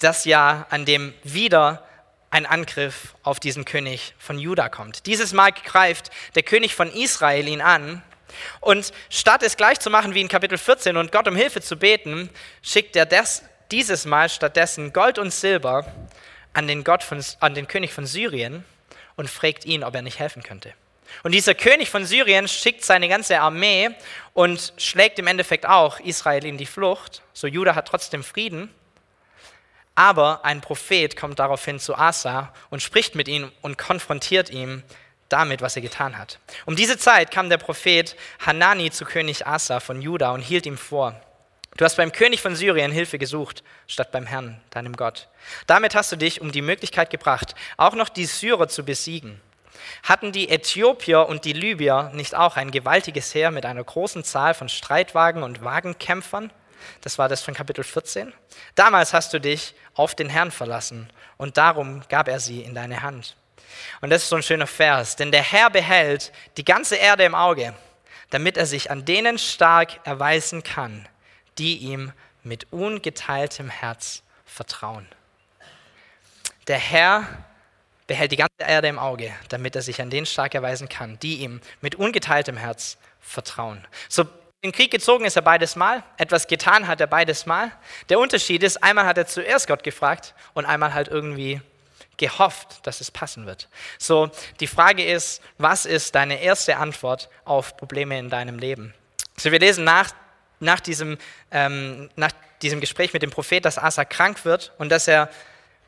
das 0.00 0.26
Jahr, 0.26 0.66
an 0.68 0.84
dem 0.84 1.14
wieder 1.22 1.82
ein 2.28 2.44
Angriff 2.44 3.14
auf 3.22 3.40
diesen 3.40 3.64
König 3.64 4.14
von 4.18 4.38
Juda 4.38 4.68
kommt. 4.68 5.06
Dieses 5.06 5.32
Mal 5.32 5.52
greift 5.52 6.10
der 6.34 6.42
König 6.42 6.74
von 6.74 6.92
Israel 6.92 7.48
ihn 7.48 7.62
an 7.62 8.02
und 8.60 8.92
statt 9.10 9.42
es 9.42 9.56
gleich 9.56 9.80
zu 9.80 9.90
machen 9.90 10.14
wie 10.14 10.20
in 10.20 10.28
Kapitel 10.28 10.58
14 10.58 10.96
und 10.96 11.12
Gott 11.12 11.28
um 11.28 11.36
Hilfe 11.36 11.60
zu 11.60 11.76
beten, 11.76 12.30
schickt 12.62 12.96
er 12.96 13.06
des, 13.06 13.42
dieses 13.70 14.04
Mal 14.04 14.28
stattdessen 14.28 14.92
Gold 14.92 15.18
und 15.18 15.32
Silber 15.32 15.86
an 16.52 16.66
den, 16.66 16.84
Gott 16.84 17.02
von, 17.02 17.22
an 17.40 17.54
den 17.54 17.68
König 17.68 17.92
von 17.92 18.06
Syrien 18.06 18.64
und 19.16 19.30
fragt 19.30 19.64
ihn, 19.64 19.84
ob 19.84 19.94
er 19.94 20.02
nicht 20.02 20.18
helfen 20.18 20.42
könnte. 20.42 20.72
Und 21.22 21.32
dieser 21.32 21.54
König 21.54 21.90
von 21.90 22.04
Syrien 22.04 22.48
schickt 22.48 22.84
seine 22.84 23.08
ganze 23.08 23.40
Armee 23.40 23.90
und 24.32 24.72
schlägt 24.78 25.18
im 25.18 25.26
Endeffekt 25.26 25.66
auch 25.66 26.00
Israel 26.00 26.44
in 26.44 26.58
die 26.58 26.66
Flucht. 26.66 27.22
So 27.32 27.46
Juda 27.46 27.74
hat 27.74 27.88
trotzdem 27.88 28.24
Frieden. 28.24 28.70
Aber 29.94 30.44
ein 30.44 30.60
Prophet 30.60 31.16
kommt 31.16 31.38
daraufhin 31.38 31.78
zu 31.78 31.96
Asa 31.96 32.52
und 32.70 32.82
spricht 32.82 33.14
mit 33.14 33.28
ihm 33.28 33.52
und 33.62 33.78
konfrontiert 33.78 34.50
ihn 34.50 34.82
damit, 35.34 35.60
was 35.60 35.76
er 35.76 35.82
getan 35.82 36.16
hat. 36.16 36.38
Um 36.64 36.76
diese 36.76 36.96
Zeit 36.96 37.30
kam 37.30 37.50
der 37.50 37.58
Prophet 37.58 38.16
Hanani 38.46 38.90
zu 38.90 39.04
König 39.04 39.46
Asa 39.46 39.80
von 39.80 40.00
Juda 40.00 40.30
und 40.30 40.40
hielt 40.40 40.64
ihm 40.64 40.78
vor, 40.78 41.20
Du 41.76 41.84
hast 41.84 41.96
beim 41.96 42.12
König 42.12 42.40
von 42.40 42.54
Syrien 42.54 42.92
Hilfe 42.92 43.18
gesucht, 43.18 43.64
statt 43.88 44.12
beim 44.12 44.26
Herrn, 44.26 44.60
deinem 44.70 44.94
Gott. 44.94 45.26
Damit 45.66 45.96
hast 45.96 46.12
du 46.12 46.16
dich 46.16 46.40
um 46.40 46.52
die 46.52 46.62
Möglichkeit 46.62 47.10
gebracht, 47.10 47.56
auch 47.76 47.96
noch 47.96 48.08
die 48.08 48.26
Syrer 48.26 48.68
zu 48.68 48.84
besiegen. 48.84 49.40
Hatten 50.04 50.30
die 50.30 50.50
Äthiopier 50.50 51.26
und 51.26 51.44
die 51.44 51.52
Libyer 51.52 52.12
nicht 52.14 52.36
auch 52.36 52.56
ein 52.56 52.70
gewaltiges 52.70 53.34
Heer 53.34 53.50
mit 53.50 53.66
einer 53.66 53.82
großen 53.82 54.22
Zahl 54.22 54.54
von 54.54 54.68
Streitwagen 54.68 55.42
und 55.42 55.64
Wagenkämpfern? 55.64 56.52
Das 57.00 57.18
war 57.18 57.28
das 57.28 57.42
von 57.42 57.54
Kapitel 57.54 57.82
14. 57.82 58.32
Damals 58.76 59.12
hast 59.12 59.32
du 59.34 59.40
dich 59.40 59.74
auf 59.94 60.14
den 60.14 60.28
Herrn 60.28 60.52
verlassen 60.52 61.10
und 61.38 61.56
darum 61.56 62.02
gab 62.08 62.28
er 62.28 62.38
sie 62.38 62.62
in 62.62 62.76
deine 62.76 63.02
Hand. 63.02 63.34
Und 64.00 64.10
das 64.10 64.22
ist 64.22 64.28
so 64.28 64.36
ein 64.36 64.42
schöner 64.42 64.66
Vers, 64.66 65.16
denn 65.16 65.32
der 65.32 65.42
Herr 65.42 65.70
behält 65.70 66.32
die 66.56 66.64
ganze 66.64 66.96
Erde 66.96 67.24
im 67.24 67.34
Auge, 67.34 67.74
damit 68.30 68.56
er 68.56 68.66
sich 68.66 68.90
an 68.90 69.04
denen 69.04 69.38
stark 69.38 70.00
erweisen 70.04 70.62
kann, 70.62 71.08
die 71.58 71.78
ihm 71.78 72.12
mit 72.42 72.72
ungeteiltem 72.72 73.70
Herz 73.70 74.22
vertrauen. 74.44 75.06
Der 76.66 76.78
Herr 76.78 77.26
behält 78.06 78.32
die 78.32 78.36
ganze 78.36 78.54
Erde 78.58 78.88
im 78.88 78.98
Auge, 78.98 79.32
damit 79.48 79.76
er 79.76 79.82
sich 79.82 80.00
an 80.00 80.10
denen 80.10 80.26
stark 80.26 80.54
erweisen 80.54 80.88
kann, 80.88 81.18
die 81.20 81.36
ihm 81.36 81.60
mit 81.80 81.94
ungeteiltem 81.94 82.56
Herz 82.56 82.98
vertrauen. 83.20 83.86
So 84.08 84.22
in 84.64 84.70
den 84.70 84.72
Krieg 84.72 84.90
gezogen 84.90 85.26
ist 85.26 85.36
er 85.36 85.42
beides 85.42 85.76
Mal, 85.76 86.02
etwas 86.16 86.46
getan 86.46 86.86
hat 86.86 87.00
er 87.00 87.06
beides 87.06 87.44
Mal. 87.44 87.70
Der 88.08 88.18
Unterschied 88.18 88.62
ist, 88.62 88.82
einmal 88.82 89.04
hat 89.04 89.18
er 89.18 89.26
zuerst 89.26 89.66
Gott 89.66 89.82
gefragt 89.82 90.34
und 90.54 90.64
einmal 90.64 90.94
halt 90.94 91.08
irgendwie 91.08 91.60
gehofft, 92.16 92.86
dass 92.86 93.00
es 93.00 93.10
passen 93.10 93.46
wird. 93.46 93.68
So, 93.98 94.30
die 94.60 94.66
Frage 94.66 95.04
ist, 95.04 95.42
was 95.58 95.86
ist 95.86 96.14
deine 96.14 96.40
erste 96.40 96.76
Antwort 96.76 97.28
auf 97.44 97.76
Probleme 97.76 98.18
in 98.18 98.30
deinem 98.30 98.58
Leben? 98.58 98.94
So, 99.36 99.50
wir 99.50 99.58
lesen 99.58 99.84
nach, 99.84 100.10
nach, 100.60 100.80
diesem, 100.80 101.18
ähm, 101.50 102.10
nach 102.16 102.32
diesem 102.62 102.80
Gespräch 102.80 103.12
mit 103.12 103.22
dem 103.22 103.30
Prophet, 103.30 103.64
dass 103.64 103.78
Asa 103.78 104.04
krank 104.04 104.44
wird 104.44 104.72
und 104.78 104.90
dass 104.90 105.08
er 105.08 105.28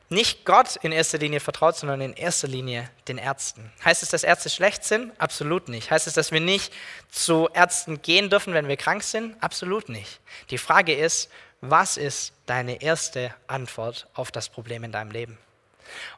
nicht 0.08 0.44
Gott 0.44 0.76
in 0.76 0.92
erster 0.92 1.18
Linie 1.18 1.40
vertraut, 1.40 1.76
sondern 1.76 2.00
in 2.00 2.12
erster 2.12 2.46
Linie 2.46 2.88
den 3.08 3.18
Ärzten. 3.18 3.72
Heißt 3.84 4.02
es, 4.02 4.10
dass 4.10 4.22
Ärzte 4.22 4.50
schlecht 4.50 4.84
sind? 4.84 5.12
Absolut 5.20 5.68
nicht. 5.68 5.90
Heißt 5.90 6.06
es, 6.06 6.14
dass 6.14 6.30
wir 6.30 6.40
nicht 6.40 6.72
zu 7.10 7.48
Ärzten 7.52 8.02
gehen 8.02 8.30
dürfen, 8.30 8.54
wenn 8.54 8.68
wir 8.68 8.76
krank 8.76 9.02
sind? 9.02 9.42
Absolut 9.42 9.88
nicht. 9.88 10.20
Die 10.50 10.58
Frage 10.58 10.94
ist, 10.94 11.28
was 11.60 11.96
ist 11.96 12.34
deine 12.46 12.82
erste 12.82 13.34
Antwort 13.48 14.06
auf 14.14 14.30
das 14.30 14.48
Problem 14.48 14.84
in 14.84 14.92
deinem 14.92 15.10
Leben? 15.10 15.38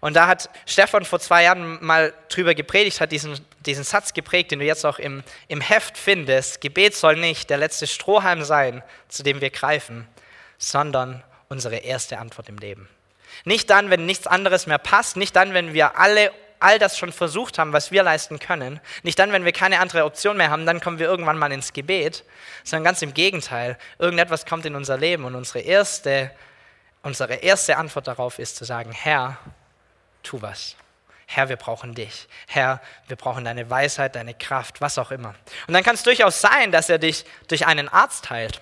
Und 0.01 0.15
da 0.15 0.27
hat 0.27 0.51
Stefan 0.67 1.05
vor 1.05 1.21
zwei 1.21 1.45
Jahren 1.45 1.85
mal 1.85 2.13
drüber 2.29 2.55
gepredigt, 2.55 3.01
hat 3.01 3.13
diesen, 3.13 3.39
diesen 3.67 3.85
Satz 3.85 4.15
geprägt, 4.15 4.51
den 4.51 4.59
du 4.59 4.65
jetzt 4.65 4.85
auch 4.85 4.99
im, 4.99 5.23
im 5.49 5.61
Heft 5.61 5.99
findest. 5.99 6.61
Gebet 6.61 6.95
soll 6.95 7.17
nicht 7.17 7.51
der 7.51 7.59
letzte 7.59 7.87
Strohhalm 7.87 8.43
sein, 8.45 8.83
zu 9.09 9.23
dem 9.23 9.41
wir 9.41 9.51
greifen, 9.51 10.07
sondern 10.59 11.23
unsere 11.49 11.77
erste 11.77 12.19
Antwort 12.19 12.49
im 12.49 12.59
Leben. 12.59 12.89
Nicht 13.45 13.71
dann, 13.71 13.91
wenn 13.91 14.07
nichts 14.07 14.27
anderes 14.27 14.67
mehr 14.67 14.79
passt, 14.79 15.17
nicht 15.17 15.37
dann, 15.37 15.55
wenn 15.55 15.75
wir 15.75 15.99
alle 15.99 16.31
all 16.61 16.79
das 16.79 16.99
schon 16.99 17.13
versucht 17.13 17.59
haben, 17.59 17.73
was 17.73 17.91
wir 17.91 18.03
leisten 18.03 18.39
können, 18.39 18.81
nicht 19.03 19.19
dann, 19.19 19.33
wenn 19.33 19.45
wir 19.45 19.53
keine 19.53 19.81
andere 19.81 20.05
Option 20.05 20.37
mehr 20.37 20.51
haben, 20.51 20.67
dann 20.67 20.81
kommen 20.81 20.99
wir 20.99 21.07
irgendwann 21.07 21.39
mal 21.39 21.53
ins 21.53 21.73
Gebet, 21.73 22.25
sondern 22.65 22.85
ganz 22.85 23.03
im 23.03 23.15
Gegenteil. 23.15 23.79
Irgendetwas 23.99 24.47
kommt 24.47 24.67
in 24.67 24.75
unser 24.75 24.97
Leben 24.97 25.25
und 25.25 25.35
unsere 25.35 25.61
erste, 25.61 26.31
unsere 27.03 27.35
erste 27.37 27.77
Antwort 27.77 28.09
darauf 28.09 28.39
ist 28.39 28.57
zu 28.57 28.65
sagen, 28.65 28.93
Herr, 28.93 29.39
tu 30.29 30.43
was. 30.43 30.77
Herr, 31.27 31.49
wir 31.49 31.57
brauchen 31.57 31.95
dich. 31.95 32.27
Herr, 32.47 32.81
wir 33.07 33.17
brauchen 33.17 33.45
deine 33.45 33.69
Weisheit, 33.69 34.15
deine 34.15 34.35
Kraft, 34.35 34.81
was 34.81 34.99
auch 34.99 35.11
immer. 35.11 35.35
Und 35.67 35.75
dann 35.75 35.83
kann 35.83 35.95
es 35.95 36.03
durchaus 36.03 36.41
sein, 36.41 36.73
dass 36.73 36.89
er 36.89 36.99
dich 36.99 37.25
durch 37.49 37.67
einen 37.67 37.89
Arzt 37.89 38.31
heilt. 38.31 38.61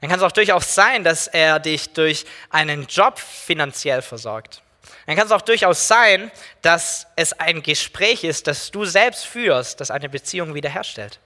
Dann 0.00 0.10
kann 0.10 0.18
es 0.18 0.24
auch 0.24 0.32
durchaus 0.32 0.74
sein, 0.74 1.04
dass 1.04 1.28
er 1.28 1.60
dich 1.60 1.92
durch 1.92 2.26
einen 2.50 2.86
Job 2.86 3.18
finanziell 3.18 4.02
versorgt. 4.02 4.62
Dann 5.06 5.16
kann 5.16 5.26
es 5.26 5.32
auch 5.32 5.42
durchaus 5.42 5.86
sein, 5.86 6.30
dass 6.62 7.06
es 7.16 7.32
ein 7.32 7.62
Gespräch 7.62 8.24
ist, 8.24 8.46
das 8.46 8.70
du 8.70 8.84
selbst 8.84 9.24
führst, 9.24 9.80
das 9.80 9.90
eine 9.90 10.08
Beziehung 10.08 10.54
wiederherstellt. 10.54 11.20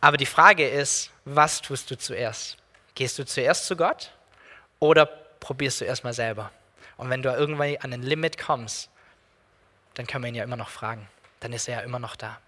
Aber 0.00 0.16
die 0.18 0.26
Frage 0.26 0.68
ist, 0.68 1.10
was 1.24 1.60
tust 1.62 1.90
du 1.90 1.96
zuerst? 1.96 2.56
Gehst 2.94 3.18
du 3.18 3.24
zuerst 3.24 3.66
zu 3.66 3.76
Gott 3.76 4.10
oder 4.78 5.06
probierst 5.06 5.80
du 5.80 5.84
erstmal 5.86 6.12
selber? 6.12 6.50
Und 6.96 7.10
wenn 7.10 7.22
du 7.22 7.30
irgendwie 7.30 7.78
an 7.80 7.92
ein 7.92 8.02
Limit 8.02 8.38
kommst, 8.38 8.90
dann 9.94 10.06
können 10.06 10.24
wir 10.24 10.28
ihn 10.28 10.34
ja 10.34 10.44
immer 10.44 10.56
noch 10.56 10.70
fragen. 10.70 11.08
Dann 11.40 11.52
ist 11.52 11.68
er 11.68 11.78
ja 11.78 11.80
immer 11.82 11.98
noch 11.98 12.16
da. 12.16 12.38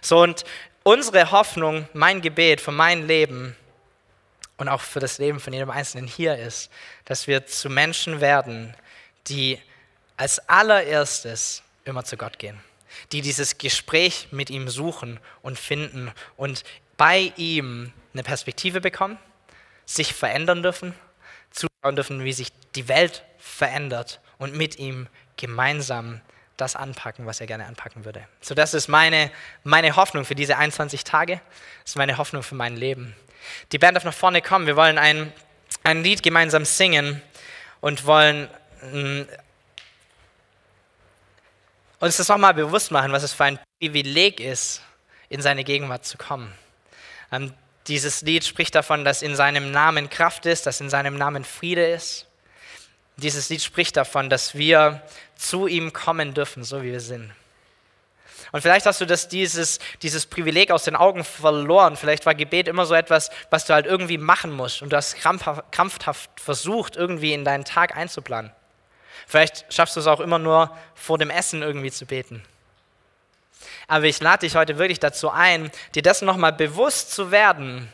So, 0.00 0.22
und 0.22 0.44
unsere 0.82 1.30
Hoffnung, 1.30 1.88
mein 1.92 2.20
Gebet 2.20 2.60
für 2.60 2.72
mein 2.72 3.06
Leben 3.06 3.56
und 4.56 4.68
auch 4.68 4.80
für 4.80 5.00
das 5.00 5.18
Leben 5.18 5.40
von 5.40 5.52
jedem 5.52 5.70
Einzelnen 5.70 6.06
hier 6.06 6.36
ist, 6.36 6.70
dass 7.04 7.26
wir 7.26 7.46
zu 7.46 7.70
Menschen 7.70 8.20
werden, 8.20 8.74
die 9.28 9.58
als 10.16 10.38
allererstes 10.48 11.62
immer 11.84 12.04
zu 12.04 12.16
Gott 12.16 12.38
gehen, 12.38 12.60
die 13.12 13.22
dieses 13.22 13.58
Gespräch 13.58 14.28
mit 14.32 14.50
ihm 14.50 14.68
suchen 14.68 15.18
und 15.42 15.58
finden 15.58 16.12
und 16.36 16.62
bei 16.96 17.32
ihm 17.36 17.92
eine 18.12 18.22
Perspektive 18.22 18.80
bekommen, 18.80 19.18
sich 19.86 20.12
verändern 20.12 20.62
dürfen, 20.62 20.94
zuschauen 21.50 21.96
dürfen, 21.96 22.24
wie 22.24 22.32
sich 22.32 22.52
die 22.74 22.88
Welt 22.88 23.24
verändert 23.40 24.20
und 24.38 24.54
mit 24.54 24.78
ihm 24.78 25.08
gemeinsam 25.36 26.20
das 26.56 26.76
anpacken, 26.76 27.26
was 27.26 27.40
er 27.40 27.46
gerne 27.46 27.66
anpacken 27.66 28.04
würde. 28.04 28.26
So, 28.40 28.54
das 28.54 28.74
ist 28.74 28.88
meine, 28.88 29.30
meine 29.64 29.96
Hoffnung 29.96 30.24
für 30.24 30.34
diese 30.34 30.56
21 30.56 31.04
Tage. 31.04 31.40
Das 31.82 31.92
ist 31.92 31.96
meine 31.96 32.18
Hoffnung 32.18 32.42
für 32.42 32.54
mein 32.54 32.76
Leben. 32.76 33.16
Die 33.72 33.78
Band 33.78 33.96
darf 33.96 34.04
nach 34.04 34.14
vorne 34.14 34.42
kommen. 34.42 34.66
Wir 34.66 34.76
wollen 34.76 34.98
ein, 34.98 35.32
ein 35.82 36.02
Lied 36.02 36.22
gemeinsam 36.22 36.64
singen 36.64 37.22
und 37.80 38.04
wollen 38.04 38.48
mh, 38.82 38.98
mm, 38.98 39.28
uns 42.00 42.16
das 42.16 42.28
nochmal 42.28 42.54
bewusst 42.54 42.90
machen, 42.90 43.12
was 43.12 43.22
es 43.22 43.32
für 43.32 43.44
ein 43.44 43.58
Privileg 43.78 44.40
ist, 44.40 44.82
in 45.28 45.42
seine 45.42 45.64
Gegenwart 45.64 46.04
zu 46.04 46.18
kommen. 46.18 46.52
Ähm, 47.30 47.54
dieses 47.86 48.22
Lied 48.22 48.44
spricht 48.44 48.74
davon, 48.74 49.04
dass 49.04 49.22
in 49.22 49.36
seinem 49.36 49.70
Namen 49.70 50.10
Kraft 50.10 50.46
ist, 50.46 50.66
dass 50.66 50.80
in 50.80 50.90
seinem 50.90 51.16
Namen 51.16 51.44
Friede 51.44 51.86
ist. 51.86 52.26
Dieses 53.20 53.48
Lied 53.48 53.62
spricht 53.62 53.96
davon, 53.96 54.30
dass 54.30 54.54
wir 54.54 55.02
zu 55.36 55.66
ihm 55.66 55.92
kommen 55.92 56.34
dürfen, 56.34 56.64
so 56.64 56.82
wie 56.82 56.92
wir 56.92 57.00
sind. 57.00 57.32
Und 58.52 58.62
vielleicht 58.62 58.86
hast 58.86 59.00
du 59.00 59.06
das, 59.06 59.28
dieses, 59.28 59.78
dieses 60.02 60.26
Privileg 60.26 60.70
aus 60.70 60.84
den 60.84 60.96
Augen 60.96 61.22
verloren. 61.22 61.96
Vielleicht 61.96 62.26
war 62.26 62.34
Gebet 62.34 62.66
immer 62.66 62.84
so 62.84 62.94
etwas, 62.94 63.30
was 63.50 63.64
du 63.64 63.74
halt 63.74 63.86
irgendwie 63.86 64.18
machen 64.18 64.50
musst 64.50 64.82
und 64.82 64.90
du 64.90 64.96
hast 64.96 65.16
krampfhaft, 65.16 66.30
versucht, 66.40 66.96
irgendwie 66.96 67.32
in 67.32 67.44
deinen 67.44 67.64
Tag 67.64 67.96
einzuplanen. 67.96 68.50
Vielleicht 69.26 69.72
schaffst 69.72 69.94
du 69.94 70.00
es 70.00 70.06
auch 70.08 70.20
immer 70.20 70.38
nur 70.38 70.76
vor 70.94 71.18
dem 71.18 71.30
Essen 71.30 71.62
irgendwie 71.62 71.92
zu 71.92 72.06
beten. 72.06 72.42
Aber 73.86 74.06
ich 74.06 74.20
lade 74.20 74.46
dich 74.46 74.56
heute 74.56 74.78
wirklich 74.78 74.98
dazu 74.98 75.30
ein, 75.30 75.70
dir 75.94 76.02
dessen 76.02 76.26
nochmal 76.26 76.52
bewusst 76.52 77.12
zu 77.12 77.30
werden, 77.30 77.92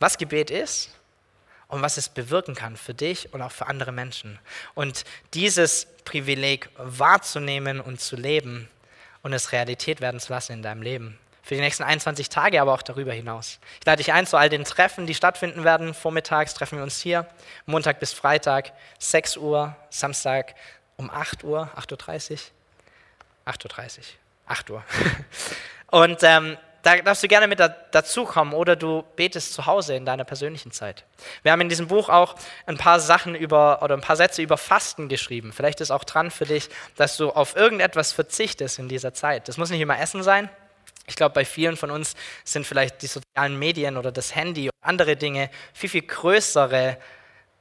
was 0.00 0.18
Gebet 0.18 0.50
ist 0.50 0.90
und 1.74 1.82
was 1.82 1.96
es 1.96 2.08
bewirken 2.08 2.54
kann 2.54 2.76
für 2.76 2.94
dich 2.94 3.34
und 3.34 3.42
auch 3.42 3.50
für 3.50 3.66
andere 3.66 3.90
Menschen. 3.90 4.38
Und 4.74 5.04
dieses 5.34 5.88
Privileg 6.04 6.68
wahrzunehmen 6.76 7.80
und 7.80 8.00
zu 8.00 8.14
leben 8.14 8.68
und 9.22 9.32
es 9.32 9.50
Realität 9.50 10.00
werden 10.00 10.20
zu 10.20 10.32
lassen 10.32 10.52
in 10.52 10.62
deinem 10.62 10.82
Leben. 10.82 11.18
Für 11.42 11.56
die 11.56 11.60
nächsten 11.60 11.82
21 11.82 12.28
Tage, 12.28 12.60
aber 12.60 12.72
auch 12.72 12.82
darüber 12.82 13.12
hinaus. 13.12 13.58
Ich 13.80 13.86
lade 13.86 13.96
dich 13.96 14.12
ein 14.12 14.24
zu 14.24 14.36
all 14.36 14.48
den 14.48 14.62
Treffen, 14.62 15.06
die 15.06 15.14
stattfinden 15.16 15.64
werden. 15.64 15.94
Vormittags 15.94 16.54
treffen 16.54 16.78
wir 16.78 16.84
uns 16.84 17.00
hier, 17.00 17.26
Montag 17.66 17.98
bis 17.98 18.12
Freitag, 18.12 18.72
6 19.00 19.36
Uhr, 19.38 19.74
Samstag 19.90 20.54
um 20.96 21.10
8 21.10 21.42
Uhr, 21.42 21.68
8.30 21.76 22.32
Uhr. 22.34 23.52
8.30 23.52 23.98
Uhr. 23.98 24.04
8 24.46 24.70
Uhr. 24.70 24.84
Und 25.90 26.22
ähm, 26.22 26.56
da 26.84 26.96
darfst 26.98 27.22
du 27.22 27.28
gerne 27.28 27.48
mit 27.48 27.58
da, 27.58 27.68
dazukommen 27.68 28.54
oder 28.54 28.76
du 28.76 29.02
betest 29.16 29.54
zu 29.54 29.66
Hause 29.66 29.96
in 29.96 30.04
deiner 30.04 30.24
persönlichen 30.24 30.70
Zeit. 30.70 31.04
Wir 31.42 31.50
haben 31.50 31.62
in 31.62 31.70
diesem 31.70 31.88
Buch 31.88 32.10
auch 32.10 32.36
ein 32.66 32.76
paar 32.76 33.00
Sachen 33.00 33.34
über 33.34 33.82
oder 33.82 33.96
ein 33.96 34.02
paar 34.02 34.16
Sätze 34.16 34.42
über 34.42 34.58
Fasten 34.58 35.08
geschrieben. 35.08 35.52
Vielleicht 35.52 35.80
ist 35.80 35.90
auch 35.90 36.04
dran 36.04 36.30
für 36.30 36.44
dich, 36.44 36.68
dass 36.96 37.16
du 37.16 37.30
auf 37.30 37.56
irgendetwas 37.56 38.12
verzichtest 38.12 38.78
in 38.78 38.88
dieser 38.88 39.14
Zeit. 39.14 39.48
Das 39.48 39.56
muss 39.56 39.70
nicht 39.70 39.80
immer 39.80 39.98
Essen 39.98 40.22
sein. 40.22 40.50
Ich 41.06 41.16
glaube, 41.16 41.34
bei 41.34 41.44
vielen 41.44 41.76
von 41.76 41.90
uns 41.90 42.14
sind 42.44 42.66
vielleicht 42.66 43.02
die 43.02 43.06
sozialen 43.06 43.58
Medien 43.58 43.96
oder 43.96 44.12
das 44.12 44.34
Handy 44.34 44.68
und 44.68 44.74
andere 44.82 45.16
Dinge 45.16 45.50
viel, 45.72 45.88
viel 45.88 46.02
größere 46.02 46.98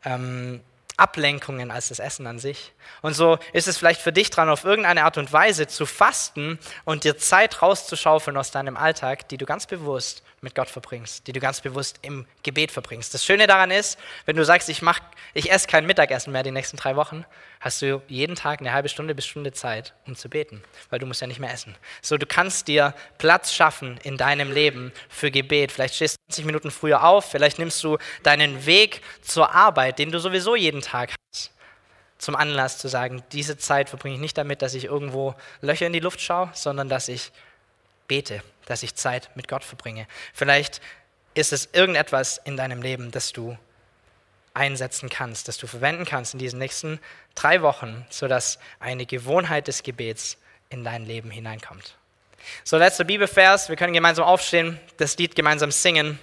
ähm, 0.06 0.62
Ablenkungen 0.98 1.72
als 1.72 1.90
das 1.90 2.00
Essen 2.00 2.28
an 2.28 2.40
sich. 2.40 2.74
Und 3.02 3.14
so 3.14 3.38
ist 3.52 3.68
es 3.68 3.78
vielleicht 3.78 4.02
für 4.02 4.14
dich 4.14 4.30
dran, 4.30 4.50
auf 4.50 4.64
irgendeine 4.64 5.04
Art 5.06 5.18
und 5.18 5.34
Weise 5.34 5.68
zu 5.68 5.86
fasten 5.86 6.60
und 6.86 7.04
dir 7.04 7.18
Zeit 7.18 7.62
rauszuschaufeln 7.62 8.38
aus 8.38 8.52
deinem 8.52 8.78
Alltag, 8.78 9.28
die 9.30 9.38
du 9.38 9.46
ganz 9.46 9.66
bewusst 9.66 10.24
mit 10.44 10.56
Gott 10.56 10.70
verbringst, 10.70 11.26
die 11.26 11.32
du 11.32 11.40
ganz 11.40 11.62
bewusst 11.62 12.00
im 12.02 12.26
Gebet 12.44 12.72
verbringst. 12.72 13.14
Das 13.14 13.26
Schöne 13.26 13.48
daran 13.48 13.72
ist, 13.72 13.98
wenn 14.26 14.36
du 14.36 14.46
sagst, 14.46 14.70
ich, 14.70 14.82
mach, 14.82 15.00
ich 15.34 15.52
esse 15.52 15.68
kein 15.68 15.86
Mittagessen 15.86 16.32
mehr 16.32 16.44
die 16.44 16.52
nächsten 16.52 16.78
drei 16.78 16.96
Wochen, 16.96 17.26
hast 17.60 17.82
du 17.82 18.02
jeden 18.08 18.36
Tag 18.36 18.60
eine 18.60 18.74
halbe 18.74 18.90
Stunde 18.90 19.16
bis 19.16 19.26
Stunde 19.26 19.54
Zeit, 19.54 19.94
um 20.06 20.16
zu 20.16 20.30
beten, 20.30 20.62
weil 20.90 21.00
du 21.00 21.06
musst 21.06 21.22
ja 21.22 21.28
nicht 21.28 21.40
mehr 21.40 21.52
essen. 21.52 21.76
So, 22.02 22.18
du 22.18 22.26
kannst 22.26 22.68
dir 22.68 22.94
Platz 23.18 23.54
schaffen 23.54 23.98
in 24.04 24.18
deinem 24.18 24.52
Leben 24.52 24.92
für 25.10 25.32
Gebet. 25.32 25.72
Vielleicht 25.72 25.96
stehst 25.96 26.16
du 26.16 26.34
20 26.34 26.46
Minuten 26.46 26.72
früher 26.72 27.04
auf, 27.04 27.32
vielleicht 27.32 27.58
nimmst 27.58 27.84
du 27.84 27.98
deinen 28.22 28.66
Weg 28.66 29.02
zur 29.22 29.54
Arbeit, 29.56 29.98
den 29.98 30.12
du 30.12 30.20
sowieso 30.20 30.56
jeden 30.56 30.82
Tag 30.82 31.12
hast, 31.34 31.52
zum 32.18 32.36
Anlass 32.36 32.78
zu 32.78 32.90
sagen, 32.90 33.24
diese 33.32 33.58
Zeit 33.58 33.90
verbringe 33.90 34.16
ich 34.16 34.22
nicht 34.22 34.38
damit, 34.38 34.62
dass 34.62 34.74
ich 34.74 34.86
irgendwo 34.86 35.36
Löcher 35.62 35.88
in 35.88 35.94
die 35.94 36.00
Luft 36.00 36.22
schaue, 36.22 36.50
sondern 36.54 36.90
dass 36.90 37.08
ich 37.08 37.32
bete, 38.08 38.44
dass 38.66 38.84
ich 38.84 38.96
Zeit 38.96 39.30
mit 39.36 39.48
Gott 39.48 39.64
verbringe. 39.64 40.08
Vielleicht 40.34 40.82
ist 41.34 41.54
es 41.54 41.70
irgendetwas 41.74 42.40
in 42.44 42.58
deinem 42.58 42.82
Leben, 42.82 43.12
das 43.12 43.34
du 43.34 43.58
einsetzen 44.54 45.10
kannst, 45.10 45.48
das 45.48 45.58
du 45.58 45.68
verwenden 45.68 46.06
kannst 46.06 46.34
in 46.34 46.40
diesen 46.40 46.60
nächsten 46.60 47.00
drei 47.36 47.62
Wochen, 47.62 48.06
sodass 48.10 48.60
eine 48.80 49.06
Gewohnheit 49.06 49.68
des 49.68 49.84
Gebets 49.84 50.38
in 50.70 50.84
dein 50.84 51.06
Leben 51.06 51.32
hineinkommt. 51.32 51.96
So, 52.64 52.78
letzter 52.78 53.04
Bibelvers, 53.04 53.70
wir 53.70 53.76
können 53.76 53.94
gemeinsam 53.94 54.26
aufstehen, 54.26 54.80
das 54.98 55.18
Lied 55.18 55.36
gemeinsam 55.36 55.72
singen. 55.72 56.20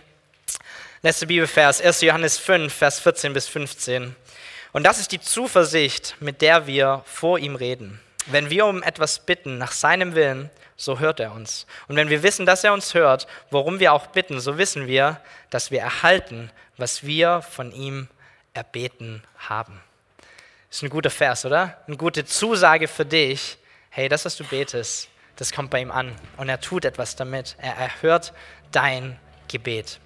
Letzter 1.03 1.27
Bibelvers, 1.27 1.81
1. 1.81 2.03
Johannes 2.03 2.39
5, 2.39 2.73
Vers 2.73 3.01
14 3.01 3.33
bis 3.33 3.49
15. 3.49 4.15
Und 4.73 4.85
das 4.85 5.01
ist 5.01 5.13
die 5.13 5.21
Zuversicht, 5.21 6.17
mit 6.21 6.43
der 6.43 6.67
wir 6.67 7.03
vor 7.07 7.39
ihm 7.39 7.57
reden. 7.57 8.01
Wenn 8.27 8.51
wir 8.51 8.67
um 8.67 8.83
etwas 8.83 9.21
bitten 9.21 9.59
nach 9.59 9.73
seinem 9.73 10.15
Willen, 10.15 10.51
so 10.81 10.99
hört 10.99 11.21
er 11.21 11.33
uns. 11.33 11.67
Und 11.89 11.97
wenn 11.97 12.09
wir 12.09 12.23
wissen, 12.23 12.47
dass 12.47 12.65
er 12.65 12.73
uns 12.73 12.95
hört, 12.95 13.27
worum 13.51 13.81
wir 13.81 13.93
auch 13.93 14.07
bitten, 14.07 14.41
so 14.41 14.57
wissen 14.57 14.87
wir, 14.87 15.21
dass 15.51 15.71
wir 15.71 15.81
erhalten, 15.81 16.51
was 16.79 17.05
wir 17.05 17.43
von 17.43 17.71
ihm 17.71 18.09
erbeten 18.55 19.23
haben. 19.39 19.83
Ist 20.71 20.83
ein 20.83 20.89
guter 20.89 21.11
Vers, 21.11 21.45
oder? 21.45 21.77
Eine 21.87 21.99
gute 21.99 22.25
Zusage 22.25 22.89
für 22.89 23.05
dich. 23.05 23.59
Hey, 23.91 24.09
das, 24.09 24.25
was 24.25 24.37
du 24.37 24.45
betest, 24.45 25.11
das 25.37 25.53
kommt 25.53 25.71
bei 25.71 25.83
ihm 25.83 25.91
an. 25.91 26.17
Und 26.39 26.49
er 26.49 26.61
tut 26.61 26.87
etwas 26.87 27.15
damit. 27.15 27.57
Er 27.59 27.77
erhört 27.77 28.33
dein 28.73 29.19
Gebet. 29.49 30.01